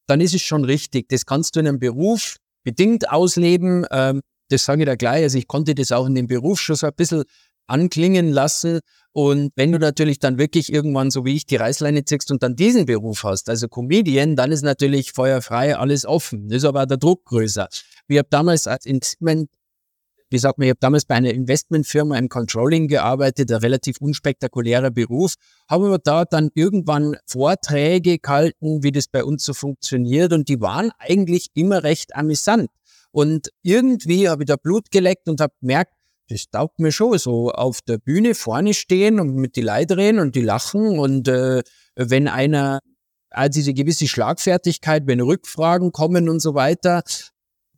dann 0.06 0.20
ist 0.20 0.34
es 0.34 0.42
schon 0.42 0.64
richtig. 0.64 1.08
Das 1.08 1.26
kannst 1.26 1.56
du 1.56 1.60
in 1.60 1.66
einem 1.66 1.80
Beruf 1.80 2.36
bedingt 2.64 3.10
ausleben. 3.10 3.84
Ähm, 3.90 4.22
das 4.48 4.64
sage 4.64 4.82
ich 4.82 4.86
da 4.86 4.94
gleich. 4.94 5.22
Also 5.24 5.38
ich 5.38 5.48
konnte 5.48 5.74
das 5.74 5.92
auch 5.92 6.06
in 6.06 6.14
dem 6.14 6.28
Beruf 6.28 6.60
schon 6.60 6.76
so 6.76 6.86
ein 6.86 6.94
bisschen 6.96 7.24
anklingen 7.66 8.30
lassen. 8.30 8.80
Und 9.12 9.52
wenn 9.56 9.72
du 9.72 9.78
natürlich 9.78 10.18
dann 10.20 10.38
wirklich 10.38 10.72
irgendwann, 10.72 11.10
so 11.10 11.24
wie 11.24 11.34
ich, 11.34 11.46
die 11.46 11.56
Reißleine 11.56 12.04
ziehst 12.04 12.30
und 12.30 12.42
dann 12.42 12.56
diesen 12.56 12.86
Beruf 12.86 13.24
hast, 13.24 13.48
also 13.48 13.68
Comedian, 13.68 14.36
dann 14.36 14.52
ist 14.52 14.62
natürlich 14.62 15.12
feuerfrei 15.12 15.76
alles 15.76 16.06
offen. 16.06 16.48
Das 16.48 16.58
ist 16.58 16.64
aber 16.64 16.86
der 16.86 16.98
Druck 16.98 17.24
größer. 17.26 17.68
Ich 18.08 18.18
habe 18.18 18.28
damals 18.30 18.66
als 18.66 18.86
Investment, 18.86 19.50
wie 20.32 20.38
sagt 20.38 20.58
man, 20.58 20.66
ich 20.66 20.70
habe 20.70 20.80
damals 20.80 21.04
bei 21.04 21.14
einer 21.14 21.30
Investmentfirma 21.30 22.18
im 22.18 22.28
Controlling 22.28 22.88
gearbeitet, 22.88 23.52
ein 23.52 23.58
relativ 23.58 23.98
unspektakulärer 24.00 24.90
Beruf, 24.90 25.34
habe 25.68 25.86
aber 25.86 25.98
da 25.98 26.24
dann 26.24 26.50
irgendwann 26.54 27.16
Vorträge 27.26 28.18
gehalten, 28.18 28.82
wie 28.82 28.92
das 28.92 29.08
bei 29.08 29.24
uns 29.24 29.44
so 29.44 29.54
funktioniert. 29.54 30.32
Und 30.32 30.48
die 30.48 30.60
waren 30.60 30.90
eigentlich 30.98 31.48
immer 31.54 31.82
recht 31.82 32.16
amüsant. 32.16 32.70
Und 33.10 33.50
irgendwie 33.62 34.28
habe 34.28 34.42
ich 34.42 34.46
da 34.46 34.56
Blut 34.56 34.90
geleckt 34.90 35.28
und 35.28 35.40
habe 35.40 35.52
gemerkt, 35.60 35.92
das 36.28 36.48
taugt 36.50 36.78
mir 36.78 36.92
schon, 36.92 37.18
so 37.18 37.50
auf 37.50 37.80
der 37.82 37.98
Bühne 37.98 38.34
vorne 38.34 38.72
stehen 38.72 39.20
und 39.20 39.34
mit 39.34 39.56
die 39.56 39.60
Leute 39.60 39.98
reden 39.98 40.18
und 40.18 40.34
die 40.34 40.40
lachen. 40.40 40.98
Und 40.98 41.28
äh, 41.28 41.62
wenn 41.94 42.26
einer 42.26 42.80
also 43.32 43.58
diese 43.58 43.74
gewisse 43.74 44.06
Schlagfertigkeit, 44.08 45.06
wenn 45.06 45.20
Rückfragen 45.20 45.92
kommen 45.92 46.28
und 46.28 46.40
so 46.40 46.54
weiter. 46.54 47.02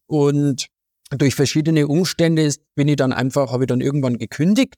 Und 0.06 0.66
durch 1.16 1.35
verschiedene 1.35 1.87
Umstände 1.88 2.52
bin 2.75 2.88
ich 2.88 2.97
dann 2.97 3.12
einfach, 3.12 3.52
habe 3.52 3.64
ich 3.64 3.68
dann 3.68 3.80
irgendwann 3.80 4.18
gekündigt 4.18 4.75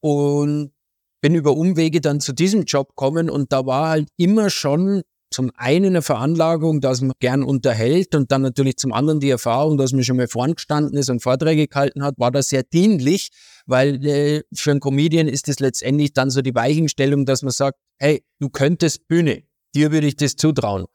und 0.00 0.72
bin 1.20 1.34
über 1.34 1.56
Umwege 1.56 2.00
dann 2.00 2.20
zu 2.20 2.32
diesem 2.32 2.64
Job 2.64 2.90
gekommen 2.90 3.30
und 3.30 3.52
da 3.52 3.66
war 3.66 3.88
halt 3.88 4.08
immer 4.16 4.50
schon 4.50 5.02
zum 5.30 5.50
einen 5.56 5.86
eine 5.86 6.02
Veranlagung, 6.02 6.80
dass 6.80 7.00
man 7.00 7.12
gern 7.18 7.42
unterhält 7.42 8.14
und 8.14 8.30
dann 8.30 8.42
natürlich 8.42 8.76
zum 8.76 8.92
anderen 8.92 9.20
die 9.20 9.30
Erfahrung, 9.30 9.76
dass 9.76 9.92
man 9.92 10.04
schon 10.04 10.16
mal 10.16 10.28
vorn 10.28 10.54
gestanden 10.54 10.96
ist 10.96 11.10
und 11.10 11.20
Vorträge 11.20 11.66
gehalten 11.66 12.02
hat, 12.02 12.14
war 12.18 12.30
das 12.30 12.48
sehr 12.48 12.62
dienlich, 12.62 13.30
weil 13.66 14.04
äh, 14.06 14.42
für 14.54 14.70
einen 14.70 14.80
Comedian 14.80 15.26
ist 15.26 15.48
es 15.48 15.58
letztendlich 15.58 16.12
dann 16.12 16.30
so 16.30 16.42
die 16.42 16.54
Weichenstellung, 16.54 17.26
dass 17.26 17.42
man 17.42 17.50
sagt, 17.50 17.78
hey, 17.98 18.24
du 18.38 18.48
könntest 18.48 19.08
Bühne, 19.08 19.42
dir 19.74 19.90
würde 19.90 20.06
ich 20.06 20.16
das 20.16 20.36
zutrauen 20.36 20.86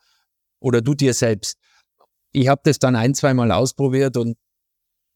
oder 0.60 0.82
du 0.82 0.94
dir 0.94 1.13
selbst. 1.13 1.58
Ich 2.32 2.48
habe 2.48 2.62
das 2.63 2.80
dann 2.80 2.96
ein, 2.96 3.13
zwei 3.13 3.34
Mal 3.34 3.51
ausprobiert 3.51 4.15
und 4.15 4.38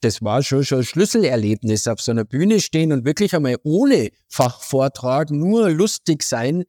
das 0.01 0.21
war 0.21 0.43
schon, 0.43 0.63
schon 0.63 0.79
ein 0.79 0.83
Schlüsselerlebnis, 0.83 1.87
auf 1.87 2.01
so 2.01 2.11
einer 2.11 2.25
Bühne 2.25 2.59
stehen 2.59 2.91
und 2.91 3.05
wirklich 3.05 3.35
einmal 3.35 3.57
ohne 3.63 4.09
Fachvortrag 4.27 5.31
nur 5.31 5.69
lustig 5.69 6.23
sein, 6.23 6.63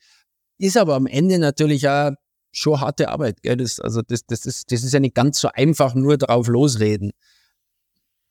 ist 0.59 0.77
aber 0.77 0.95
am 0.95 1.07
Ende 1.07 1.39
natürlich 1.39 1.89
auch 1.89 2.13
schon 2.53 2.81
harte 2.81 3.09
Arbeit. 3.09 3.43
Gell? 3.43 3.57
Das, 3.57 3.81
also 3.81 4.03
das, 4.03 4.25
das, 4.27 4.47
ist, 4.47 4.73
das 4.73 4.83
ist 4.83 4.93
ja 4.93 5.01
nicht 5.01 5.15
ganz 5.15 5.41
so 5.41 5.49
einfach 5.53 5.95
nur 5.95 6.17
drauf 6.17 6.49
losreden. 6.49 7.13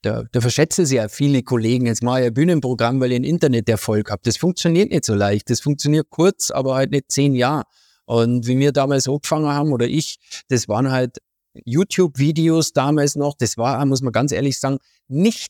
Da, 0.01 0.23
da 0.31 0.41
verschätzen 0.41 0.85
sich 0.85 0.97
ja 0.97 1.07
viele 1.07 1.41
Kollegen, 1.43 1.87
jetzt 1.87 2.03
mache 2.03 2.21
ich 2.21 2.27
ein 2.27 2.33
Bühnenprogramm, 2.33 2.99
weil 2.99 3.11
ich 3.11 3.19
ein 3.19 3.23
Interneterfolg 3.23 4.11
habe. 4.11 4.21
Das 4.23 4.37
funktioniert 4.37 4.91
nicht 4.91 5.05
so 5.05 5.15
leicht. 5.15 5.49
Das 5.49 5.61
funktioniert 5.61 6.09
kurz, 6.09 6.51
aber 6.51 6.75
halt 6.75 6.91
nicht 6.91 7.11
zehn 7.11 7.33
Jahre. 7.33 7.63
Und 8.05 8.45
wie 8.45 8.57
wir 8.59 8.71
damals 8.71 9.07
angefangen 9.07 9.47
haben, 9.47 9.73
oder 9.73 9.87
ich, 9.87 10.17
das 10.47 10.67
waren 10.67 10.91
halt 10.91 11.17
YouTube-Videos 11.63 12.73
damals 12.73 13.15
noch. 13.15 13.35
Das 13.37 13.57
war, 13.57 13.83
muss 13.85 14.01
man 14.01 14.11
ganz 14.11 14.31
ehrlich 14.31 14.59
sagen, 14.59 14.77
nicht 15.07 15.49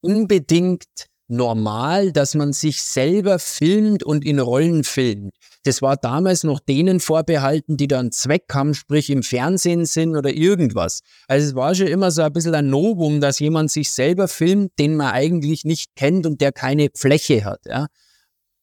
unbedingt 0.00 0.84
normal, 1.28 2.12
dass 2.12 2.34
man 2.34 2.52
sich 2.52 2.82
selber 2.82 3.38
filmt 3.38 4.02
und 4.02 4.24
in 4.24 4.38
Rollen 4.38 4.82
filmt. 4.82 5.34
Das 5.64 5.82
war 5.82 5.96
damals 5.96 6.42
noch 6.42 6.58
denen 6.58 7.00
vorbehalten, 7.00 7.76
die 7.76 7.86
da 7.86 8.00
einen 8.00 8.12
Zweck 8.12 8.44
haben, 8.52 8.74
sprich 8.74 9.10
im 9.10 9.22
Fernsehen 9.22 9.84
sind 9.84 10.16
oder 10.16 10.30
irgendwas. 10.32 11.00
Also 11.26 11.48
es 11.48 11.54
war 11.54 11.74
schon 11.74 11.88
immer 11.88 12.10
so 12.10 12.22
ein 12.22 12.32
bisschen 12.32 12.54
ein 12.54 12.70
Novum, 12.70 13.20
dass 13.20 13.38
jemand 13.38 13.70
sich 13.70 13.92
selber 13.92 14.26
filmt, 14.26 14.72
den 14.78 14.96
man 14.96 15.12
eigentlich 15.12 15.64
nicht 15.64 15.94
kennt 15.94 16.24
und 16.26 16.40
der 16.40 16.52
keine 16.52 16.88
Fläche 16.94 17.44
hat. 17.44 17.60
Ja, 17.66 17.88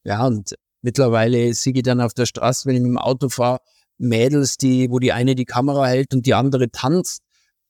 ja 0.03 0.25
und 0.25 0.55
mittlerweile 0.81 1.53
sehe 1.53 1.73
ich 1.73 1.83
dann 1.83 2.01
auf 2.01 2.15
der 2.15 2.25
Straße, 2.25 2.67
wenn 2.67 2.75
ich 2.75 2.81
mit 2.81 2.89
dem 2.89 2.97
Auto 2.97 3.29
fahre, 3.29 3.59
Mädels, 3.97 4.57
die, 4.57 4.89
wo 4.89 4.99
die 4.99 5.11
eine 5.11 5.35
die 5.35 5.45
Kamera 5.45 5.87
hält 5.87 6.13
und 6.13 6.25
die 6.25 6.33
andere 6.33 6.69
tanzt. 6.69 7.21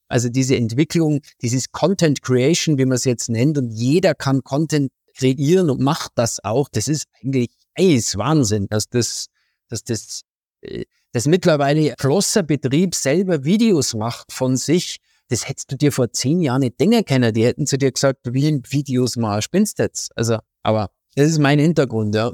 Also 0.07 0.29
diese 0.29 0.55
Entwicklung, 0.55 1.21
dieses 1.41 1.71
Content 1.71 2.21
Creation, 2.21 2.77
wie 2.77 2.85
man 2.85 2.95
es 2.95 3.05
jetzt 3.05 3.29
nennt, 3.29 3.57
und 3.57 3.71
jeder 3.71 4.13
kann 4.13 4.43
Content 4.43 4.91
kreieren 5.15 5.69
und 5.69 5.79
macht 5.81 6.11
das 6.15 6.43
auch. 6.43 6.69
Das 6.69 6.87
ist 6.87 7.05
eigentlich 7.23 7.49
ist 7.77 8.17
Wahnsinn, 8.17 8.67
dass 8.69 8.87
das, 8.87 9.27
dass 9.69 9.83
das, 9.83 10.21
äh, 10.61 10.85
dass 11.11 11.25
mittlerweile 11.25 11.91
ein 11.91 11.95
großer 11.97 12.43
Betrieb 12.43 12.95
selber 12.95 13.43
Videos 13.43 13.93
macht 13.93 14.31
von 14.31 14.57
sich. 14.57 14.97
Das 15.29 15.47
hättest 15.47 15.71
du 15.71 15.77
dir 15.77 15.91
vor 15.91 16.11
zehn 16.11 16.41
Jahren 16.41 16.61
nicht 16.61 16.79
denken 16.79 17.03
können. 17.03 17.33
Die 17.33 17.45
hätten 17.45 17.65
zu 17.65 17.77
dir 17.77 17.91
gesagt, 17.91 18.19
wie 18.31 18.61
Videos 18.69 19.15
mal 19.15 19.41
spinnst 19.41 19.79
jetzt. 19.79 20.11
Also, 20.15 20.37
aber 20.61 20.91
das 21.15 21.29
ist 21.29 21.39
mein 21.39 21.59
Hintergrund, 21.59 22.13
ja. 22.15 22.31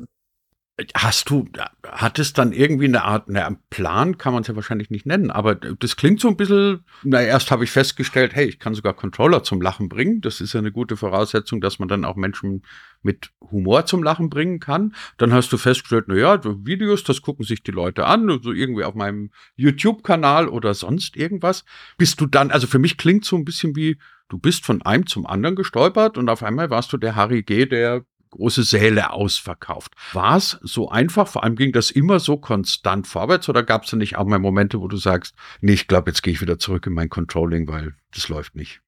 Hast 0.93 1.29
du, 1.29 1.47
hat 1.87 2.19
es 2.19 2.33
dann 2.33 2.53
irgendwie 2.53 2.85
eine 2.85 3.03
Art, 3.03 3.29
eine 3.29 3.57
Plan, 3.69 4.17
kann 4.17 4.33
man 4.33 4.41
es 4.41 4.47
ja 4.47 4.55
wahrscheinlich 4.55 4.89
nicht 4.89 5.05
nennen, 5.05 5.31
aber 5.31 5.55
das 5.55 5.95
klingt 5.95 6.19
so 6.19 6.27
ein 6.27 6.37
bisschen, 6.37 6.85
na, 7.03 7.21
erst 7.21 7.51
habe 7.51 7.63
ich 7.63 7.71
festgestellt, 7.71 8.35
hey, 8.35 8.45
ich 8.45 8.59
kann 8.59 8.73
sogar 8.73 8.93
Controller 8.93 9.43
zum 9.43 9.61
Lachen 9.61 9.89
bringen. 9.89 10.21
Das 10.21 10.41
ist 10.41 10.53
ja 10.53 10.59
eine 10.59 10.71
gute 10.71 10.97
Voraussetzung, 10.97 11.61
dass 11.61 11.79
man 11.79 11.87
dann 11.87 12.05
auch 12.05 12.15
Menschen 12.15 12.63
mit 13.01 13.31
Humor 13.51 13.85
zum 13.85 14.03
Lachen 14.03 14.29
bringen 14.29 14.59
kann. 14.59 14.95
Dann 15.17 15.33
hast 15.33 15.51
du 15.51 15.57
festgestellt, 15.57 16.05
na 16.07 16.15
ja, 16.15 16.39
Videos, 16.43 17.03
das 17.03 17.21
gucken 17.21 17.45
sich 17.45 17.63
die 17.63 17.71
Leute 17.71 18.05
an, 18.05 18.27
so 18.27 18.35
also 18.35 18.51
irgendwie 18.51 18.83
auf 18.83 18.95
meinem 18.95 19.31
YouTube-Kanal 19.55 20.47
oder 20.47 20.73
sonst 20.73 21.17
irgendwas. 21.17 21.65
Bist 21.97 22.21
du 22.21 22.25
dann, 22.25 22.51
also 22.51 22.67
für 22.67 22.79
mich 22.79 22.97
klingt 22.97 23.25
so 23.25 23.35
ein 23.35 23.45
bisschen 23.45 23.75
wie, 23.75 23.97
du 24.29 24.37
bist 24.37 24.65
von 24.65 24.81
einem 24.81 25.07
zum 25.07 25.25
anderen 25.25 25.55
gestolpert 25.55 26.17
und 26.17 26.29
auf 26.29 26.43
einmal 26.43 26.69
warst 26.69 26.93
du 26.93 26.97
der 26.97 27.15
Harry 27.15 27.43
G., 27.43 27.65
der 27.65 28.05
große 28.31 28.63
Säle 28.63 29.11
ausverkauft. 29.11 29.93
War 30.13 30.37
es 30.37 30.57
so 30.61 30.89
einfach? 30.89 31.27
Vor 31.27 31.43
allem 31.43 31.55
ging 31.55 31.71
das 31.71 31.91
immer 31.91 32.19
so 32.19 32.37
konstant 32.37 33.07
vorwärts 33.07 33.47
oder 33.47 33.63
gab 33.63 33.83
es 33.83 33.91
da 33.91 33.97
nicht 33.97 34.17
auch 34.17 34.25
mal 34.25 34.39
Momente, 34.39 34.81
wo 34.81 34.87
du 34.87 34.97
sagst, 34.97 35.35
nee, 35.61 35.73
ich 35.73 35.87
glaube, 35.87 36.09
jetzt 36.09 36.23
gehe 36.23 36.33
ich 36.33 36.41
wieder 36.41 36.57
zurück 36.57 36.87
in 36.87 36.93
mein 36.93 37.09
Controlling, 37.09 37.67
weil 37.67 37.95
das 38.13 38.27
läuft 38.29 38.55
nicht? 38.55 38.81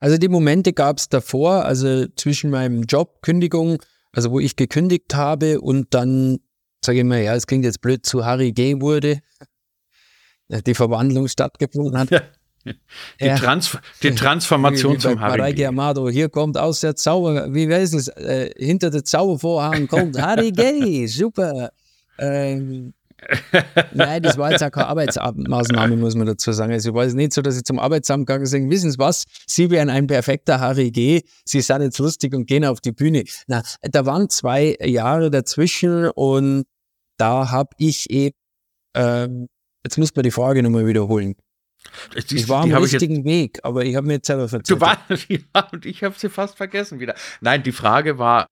Also 0.00 0.16
die 0.18 0.28
Momente 0.28 0.72
gab 0.72 0.98
es 0.98 1.08
davor, 1.08 1.64
also 1.64 2.06
zwischen 2.16 2.50
meinem 2.50 2.82
Job, 2.82 3.22
Kündigung, 3.22 3.82
also 4.12 4.30
wo 4.30 4.40
ich 4.40 4.56
gekündigt 4.56 5.14
habe 5.14 5.60
und 5.60 5.94
dann, 5.94 6.38
sage 6.84 6.98
ich 6.98 7.04
mal, 7.04 7.22
ja, 7.22 7.34
es 7.34 7.46
klingt 7.46 7.64
jetzt 7.64 7.80
blöd, 7.80 8.04
zu 8.04 8.24
Harry 8.24 8.52
G 8.52 8.80
wurde, 8.80 9.20
die 10.48 10.74
Verwandlung 10.74 11.28
stattgefunden 11.28 11.98
hat. 11.98 12.10
Ja. 12.10 12.22
Die, 12.64 12.74
ja. 13.24 13.36
Trans 13.36 13.78
die 14.02 14.14
Transformation 14.14 14.92
wie, 14.92 14.96
wie 14.98 15.00
zum 15.00 15.20
Harry. 15.20 15.38
Mareike 15.38 15.68
Amado, 15.68 16.08
hier 16.08 16.28
kommt 16.28 16.58
aus 16.58 16.80
der 16.80 16.94
Zauber, 16.94 17.52
wie 17.54 17.68
weiß 17.68 17.94
es, 17.94 18.08
äh, 18.08 18.50
hinter 18.56 18.90
der 18.90 19.04
Zaubervorhang 19.04 19.88
kommt 19.88 20.20
Harry 20.20 20.52
Gay, 20.52 21.06
super. 21.06 21.70
Ähm, 22.18 22.92
Nein, 23.92 24.22
das 24.22 24.38
war 24.38 24.50
jetzt 24.50 24.62
auch 24.62 24.70
keine 24.70 24.86
Arbeitsmaßnahme, 24.88 25.96
muss 25.96 26.14
man 26.14 26.26
dazu 26.26 26.52
sagen. 26.52 26.72
Also 26.72 26.90
ich 26.90 26.94
weiß 26.94 27.14
nicht 27.14 27.32
so, 27.32 27.42
dass 27.42 27.56
ich 27.56 27.64
zum 27.64 27.78
Arbeitsamt 27.78 28.26
gegangen 28.26 28.50
bin 28.50 28.70
wissen 28.70 28.90
Sie 28.90 28.98
was, 28.98 29.24
Sie 29.46 29.70
wären 29.70 29.90
ein 29.90 30.06
perfekter 30.06 30.60
Harry 30.60 30.90
G., 30.90 31.22
Sie 31.44 31.60
sind 31.60 31.82
jetzt 31.82 31.98
lustig 31.98 32.34
und 32.34 32.46
gehen 32.46 32.64
auf 32.64 32.80
die 32.80 32.92
Bühne. 32.92 33.24
Na, 33.46 33.62
da 33.82 34.06
waren 34.06 34.28
zwei 34.30 34.76
Jahre 34.82 35.30
dazwischen 35.30 36.10
und 36.10 36.64
da 37.18 37.50
habe 37.50 37.70
ich 37.78 38.10
eben, 38.10 38.34
ähm, 38.94 39.48
jetzt 39.84 39.98
muss 39.98 40.14
man 40.14 40.22
die 40.22 40.30
Frage 40.30 40.62
nochmal 40.62 40.86
wiederholen. 40.86 41.34
Ich, 42.14 42.30
ich 42.32 42.48
war 42.48 42.62
am 42.62 42.72
richtigen 42.72 43.24
Weg, 43.24 43.60
aber 43.62 43.84
ich 43.84 43.96
habe 43.96 44.06
mir 44.06 44.14
jetzt 44.14 44.26
selber 44.26 44.48
verzeiht. 44.48 44.76
Du 44.76 44.80
warst, 44.80 45.00
ja, 45.28 45.68
und 45.72 45.86
ich 45.86 46.02
habe 46.02 46.14
sie 46.18 46.28
fast 46.28 46.56
vergessen 46.56 47.00
wieder. 47.00 47.14
Nein, 47.40 47.62
die 47.62 47.72
Frage 47.72 48.18
war, 48.18 48.46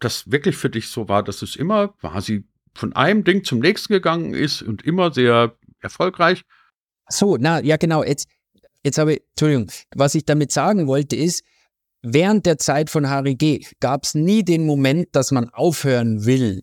dass 0.00 0.30
wirklich 0.30 0.56
für 0.56 0.70
dich 0.70 0.88
so 0.88 1.08
war, 1.08 1.22
dass 1.22 1.42
es 1.42 1.56
immer 1.56 1.88
quasi 1.88 2.44
von 2.74 2.92
einem 2.94 3.24
Ding 3.24 3.44
zum 3.44 3.60
nächsten 3.60 3.92
gegangen 3.92 4.34
ist 4.34 4.62
und 4.62 4.82
immer 4.82 5.12
sehr 5.12 5.56
erfolgreich. 5.80 6.42
So, 7.08 7.36
na, 7.38 7.60
ja, 7.60 7.76
genau. 7.76 8.02
Jetzt, 8.02 8.28
jetzt 8.82 8.98
habe 8.98 9.14
ich, 9.14 9.22
Entschuldigung, 9.30 9.70
was 9.94 10.14
ich 10.14 10.24
damit 10.24 10.52
sagen 10.52 10.86
wollte 10.86 11.16
ist, 11.16 11.44
während 12.02 12.46
der 12.46 12.58
Zeit 12.58 12.90
von 12.90 13.08
Harry 13.08 13.34
G. 13.34 13.64
gab 13.80 14.04
es 14.04 14.14
nie 14.14 14.44
den 14.44 14.66
Moment, 14.66 15.08
dass 15.12 15.30
man 15.30 15.48
aufhören 15.50 16.26
will 16.26 16.62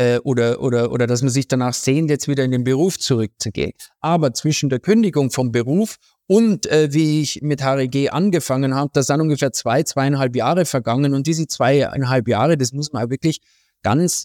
äh, 0.00 0.18
oder, 0.24 0.62
oder, 0.62 0.92
oder 0.92 1.06
dass 1.06 1.20
man 1.20 1.30
sich 1.30 1.46
danach 1.46 1.74
sehnt, 1.74 2.08
jetzt 2.08 2.26
wieder 2.26 2.42
in 2.42 2.50
den 2.50 2.64
Beruf 2.64 2.98
zurückzugehen. 2.98 3.72
Aber 4.00 4.32
zwischen 4.32 4.70
der 4.70 4.80
Kündigung 4.80 5.30
vom 5.30 5.52
Beruf 5.52 5.96
und 6.26 6.66
äh, 6.66 6.88
wie 6.92 7.20
ich 7.20 7.42
mit 7.42 7.62
Harry 7.62 7.88
G. 7.88 8.08
angefangen 8.08 8.74
habe, 8.74 8.90
da 8.94 9.02
sind 9.02 9.20
ungefähr 9.20 9.52
zwei, 9.52 9.82
zweieinhalb 9.82 10.34
Jahre 10.34 10.64
vergangen. 10.64 11.12
Und 11.12 11.26
diese 11.26 11.46
zweieinhalb 11.46 12.28
Jahre, 12.28 12.56
das 12.56 12.72
muss 12.72 12.92
man 12.92 13.10
wirklich 13.10 13.40
ganz 13.82 14.24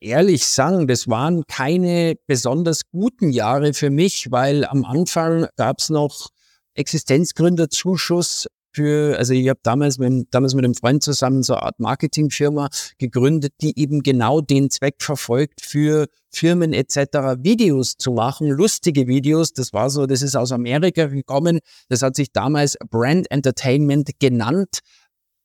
ehrlich 0.00 0.46
sagen, 0.46 0.86
das 0.86 1.08
waren 1.08 1.44
keine 1.46 2.16
besonders 2.26 2.82
guten 2.90 3.30
Jahre 3.30 3.72
für 3.72 3.88
mich, 3.88 4.30
weil 4.30 4.66
am 4.66 4.84
Anfang 4.84 5.46
gab 5.56 5.78
es 5.78 5.88
noch 5.88 6.28
Existenzgründerzuschuss 6.74 8.46
für, 8.72 9.18
also 9.18 9.32
ich 9.32 9.48
habe 9.48 9.60
damals 9.62 9.98
mit, 9.98 10.28
damals 10.30 10.54
mit 10.54 10.64
einem 10.64 10.74
Freund 10.74 11.02
zusammen 11.02 11.42
so 11.42 11.54
eine 11.54 11.62
Art 11.62 11.80
Marketingfirma 11.80 12.68
gegründet, 12.98 13.54
die 13.60 13.78
eben 13.78 14.02
genau 14.02 14.40
den 14.40 14.70
Zweck 14.70 14.96
verfolgt, 15.00 15.60
für 15.62 16.06
Firmen 16.30 16.72
etc. 16.72 16.96
Videos 17.42 17.96
zu 17.96 18.12
machen, 18.12 18.48
lustige 18.48 19.06
Videos. 19.06 19.52
Das 19.52 19.72
war 19.72 19.90
so, 19.90 20.06
das 20.06 20.22
ist 20.22 20.36
aus 20.36 20.52
Amerika 20.52 21.06
gekommen. 21.06 21.60
Das 21.88 22.02
hat 22.02 22.16
sich 22.16 22.32
damals 22.32 22.76
Brand 22.90 23.30
Entertainment 23.30 24.10
genannt. 24.18 24.80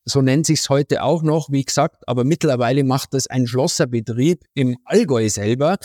So 0.06 0.22
nennt 0.22 0.46
sich's 0.46 0.70
heute 0.70 1.01
auch 1.01 1.24
noch, 1.24 1.50
wie 1.50 1.63
gesagt, 1.63 2.03
aber 2.08 2.25
mittlerweile 2.25 2.84
macht 2.84 3.13
das 3.13 3.27
ein 3.27 3.48
Schlosserbetrieb 3.48 4.44
im 4.53 4.77
Allgäu 4.84 5.30
selber 5.30 5.77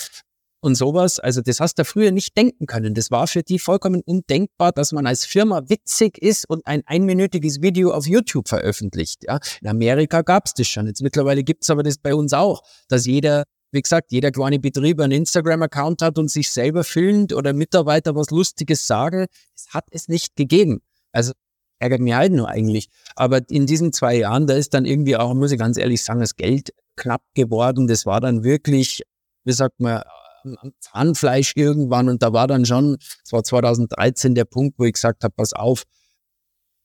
und 0.60 0.74
sowas. 0.74 1.18
Also 1.18 1.40
das 1.40 1.60
hast 1.60 1.78
du 1.78 1.84
früher 1.84 2.10
nicht 2.10 2.36
denken 2.36 2.66
können. 2.66 2.94
Das 2.94 3.10
war 3.10 3.26
für 3.26 3.42
die 3.42 3.58
vollkommen 3.58 4.02
undenkbar, 4.04 4.72
dass 4.72 4.92
man 4.92 5.06
als 5.06 5.24
Firma 5.24 5.68
witzig 5.68 6.18
ist 6.18 6.48
und 6.48 6.66
ein 6.66 6.82
einminütiges 6.86 7.62
Video 7.62 7.92
auf 7.92 8.06
YouTube 8.06 8.48
veröffentlicht. 8.48 9.24
Ja. 9.24 9.38
In 9.60 9.68
Amerika 9.68 10.22
gab's 10.22 10.54
das 10.54 10.66
schon. 10.66 10.86
Jetzt 10.86 11.02
mittlerweile 11.02 11.44
gibt's 11.44 11.70
aber 11.70 11.82
das 11.82 11.98
bei 11.98 12.14
uns 12.14 12.32
auch, 12.32 12.62
dass 12.88 13.06
jeder, 13.06 13.44
wie 13.70 13.82
gesagt, 13.82 14.12
jeder 14.12 14.30
kleine 14.30 14.58
Betrieb 14.58 15.00
einen 15.00 15.12
Instagram-Account 15.12 16.02
hat 16.02 16.18
und 16.18 16.30
sich 16.30 16.50
selber 16.50 16.84
filmt 16.84 17.32
oder 17.32 17.52
Mitarbeiter 17.52 18.14
was 18.14 18.30
Lustiges 18.30 18.86
sagen. 18.86 19.26
Das 19.54 19.74
hat 19.74 19.84
es 19.90 20.08
nicht 20.08 20.36
gegeben. 20.36 20.80
Also 21.12 21.32
ärgert 21.78 22.00
mich 22.00 22.14
halt 22.14 22.32
nur 22.32 22.48
eigentlich. 22.48 22.88
Aber 23.14 23.40
in 23.48 23.66
diesen 23.66 23.92
zwei 23.92 24.16
Jahren, 24.16 24.46
da 24.46 24.54
ist 24.54 24.74
dann 24.74 24.84
irgendwie 24.84 25.16
auch, 25.16 25.34
muss 25.34 25.52
ich 25.52 25.58
ganz 25.58 25.76
ehrlich 25.76 26.02
sagen, 26.02 26.20
das 26.20 26.34
Geld 26.34 26.70
knapp 26.96 27.22
geworden. 27.34 27.86
Das 27.86 28.06
war 28.06 28.20
dann 28.20 28.42
wirklich, 28.42 29.02
wie 29.44 29.52
sagt 29.52 29.78
man, 29.78 30.02
am 30.44 30.72
Zahnfleisch 30.80 31.52
irgendwann 31.56 32.08
und 32.08 32.22
da 32.22 32.32
war 32.32 32.46
dann 32.46 32.64
schon, 32.64 32.96
es 33.24 33.32
war 33.32 33.42
2013 33.42 34.34
der 34.34 34.44
Punkt, 34.44 34.78
wo 34.78 34.84
ich 34.84 34.94
gesagt 34.94 35.24
habe, 35.24 35.34
pass 35.36 35.52
auf, 35.52 35.84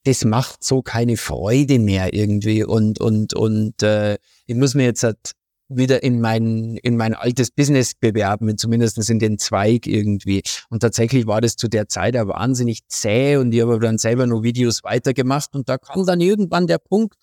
das 0.03 0.25
macht 0.25 0.63
so 0.63 0.81
keine 0.81 1.17
Freude 1.17 1.79
mehr 1.79 2.13
irgendwie 2.13 2.63
und 2.63 2.99
und 2.99 3.33
und 3.33 3.81
äh, 3.83 4.17
ich 4.45 4.55
muss 4.55 4.75
mir 4.75 4.83
jetzt 4.83 5.03
halt 5.03 5.31
wieder 5.69 6.03
in 6.03 6.19
mein 6.19 6.75
in 6.77 6.97
mein 6.97 7.13
altes 7.13 7.51
Business 7.51 7.93
bewerben, 7.95 8.57
zumindest 8.57 9.09
in 9.09 9.19
den 9.19 9.37
Zweig 9.37 9.87
irgendwie. 9.87 10.43
Und 10.69 10.81
tatsächlich 10.81 11.25
war 11.25 11.41
das 11.41 11.55
zu 11.55 11.67
der 11.67 11.87
Zeit 11.87 12.15
ja 12.15 12.27
wahnsinnig 12.27 12.79
zäh 12.87 13.37
und 13.37 13.53
ich 13.53 13.61
habe 13.61 13.79
dann 13.79 13.97
selber 13.97 14.27
nur 14.27 14.43
Videos 14.43 14.83
weitergemacht 14.83 15.55
und 15.55 15.69
da 15.69 15.77
kam 15.77 16.05
dann 16.05 16.21
irgendwann 16.21 16.67
der 16.67 16.79
Punkt 16.79 17.15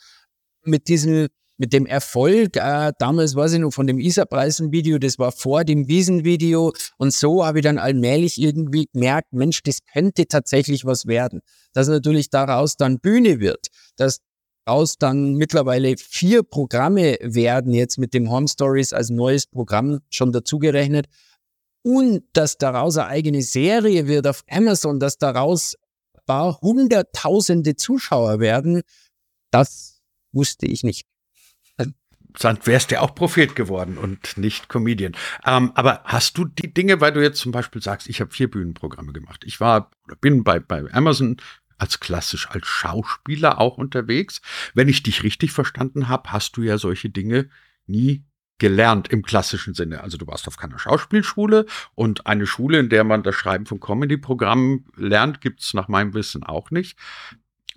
mit 0.64 0.88
diesem 0.88 1.28
mit 1.60 1.74
dem 1.74 1.84
Erfolg, 1.84 2.56
äh, 2.56 2.92
damals 2.98 3.36
weiß 3.36 3.52
ich 3.52 3.58
noch 3.58 3.70
von 3.70 3.86
dem 3.86 4.00
Isar-Preisen-Video, 4.00 4.96
das 4.96 5.18
war 5.18 5.30
vor 5.30 5.62
dem 5.62 5.88
Wiesen-Video. 5.88 6.72
Und 6.96 7.12
so 7.12 7.44
habe 7.44 7.58
ich 7.58 7.64
dann 7.64 7.76
allmählich 7.76 8.40
irgendwie 8.40 8.88
gemerkt, 8.94 9.34
Mensch, 9.34 9.62
das 9.62 9.80
könnte 9.92 10.26
tatsächlich 10.26 10.86
was 10.86 11.04
werden. 11.04 11.42
Dass 11.74 11.86
natürlich 11.86 12.30
daraus 12.30 12.76
dann 12.76 12.98
Bühne 12.98 13.40
wird, 13.40 13.66
dass 13.96 14.20
daraus 14.64 14.96
dann 14.96 15.34
mittlerweile 15.34 15.99
vier 15.99 16.44
Programme 16.44 17.18
werden, 17.20 17.75
jetzt 17.75 17.99
mit 17.99 18.14
dem 18.14 18.30
Home 18.30 18.49
Stories 18.49 18.94
als 18.94 19.10
neues 19.10 19.46
Programm 19.46 20.00
schon 20.08 20.32
dazugerechnet. 20.32 21.08
Und 21.84 22.23
dass 22.32 22.56
daraus 22.56 22.96
eine 22.96 23.08
eigene 23.08 23.42
Serie 23.42 24.06
wird 24.06 24.26
auf 24.26 24.44
Amazon, 24.49 24.99
dass 24.99 25.18
daraus 25.18 25.76
paar 26.30 26.60
hunderttausende 26.62 27.76
Zuschauer 27.76 28.40
werden, 28.40 28.80
das 29.50 30.00
wusste 30.32 30.66
ich 30.66 30.84
nicht 30.84 31.09
dann 32.38 32.58
wärst 32.64 32.90
du 32.90 33.00
auch 33.00 33.14
Prophet 33.14 33.56
geworden 33.56 33.99
und 33.99 34.36
nicht 34.36 34.69
Comedian. 34.69 35.12
Ähm, 35.45 35.73
aber 35.75 36.02
hast 36.04 36.38
du 36.38 36.45
die 36.45 36.73
Dinge, 36.73 37.00
weil 37.00 37.12
du 37.12 37.23
jetzt 37.23 37.40
zum 37.40 37.52
Beispiel 37.52 37.82
sagst, 37.82 38.08
ich 38.08 38.21
habe 38.21 38.30
vier 38.30 38.50
Bühnenprogramme 38.50 39.12
gemacht. 39.12 39.43
Ich 39.45 39.60
war 39.60 39.90
oder 40.06 40.16
bin 40.16 40.45
bei, 40.45 40.60
bei 40.60 40.84
Amazon 40.93 41.36
als 41.78 41.99
klassisch 41.99 42.49
als 42.50 42.66
Schauspieler 42.66 43.58
auch 43.58 43.78
unterwegs. 43.78 44.43
Wenn 44.75 44.88
ich 44.88 45.02
dich 45.02 45.23
richtig 45.23 45.52
verstanden 45.52 46.08
habe, 46.08 46.30
hast 46.30 46.56
du 46.56 46.62
ja 46.62 46.78
solche 46.78 47.08
Dinge 47.08 47.49
nie 47.86 48.25
gelernt 48.58 49.08
im 49.08 49.23
klassischen 49.23 49.75
Sinne. 49.75 50.02
Also 50.02 50.19
du 50.19 50.26
warst 50.26 50.47
auf 50.47 50.58
keiner 50.58 50.78
Schauspielschule 50.78 51.66
und 51.95 52.26
eine 52.26 52.47
Schule, 52.47 52.78
in 52.78 52.90
der 52.90 53.04
man 53.04 53.23
das 53.23 53.34
Schreiben 53.34 53.66
von 53.66 53.80
Comedy-Programmen 53.80 54.84
lernt, 54.97 55.40
gibt's 55.40 55.73
nach 55.73 55.88
meinem 55.88 56.12
Wissen 56.12 56.45
auch 56.45 56.71
nicht. 56.71 56.99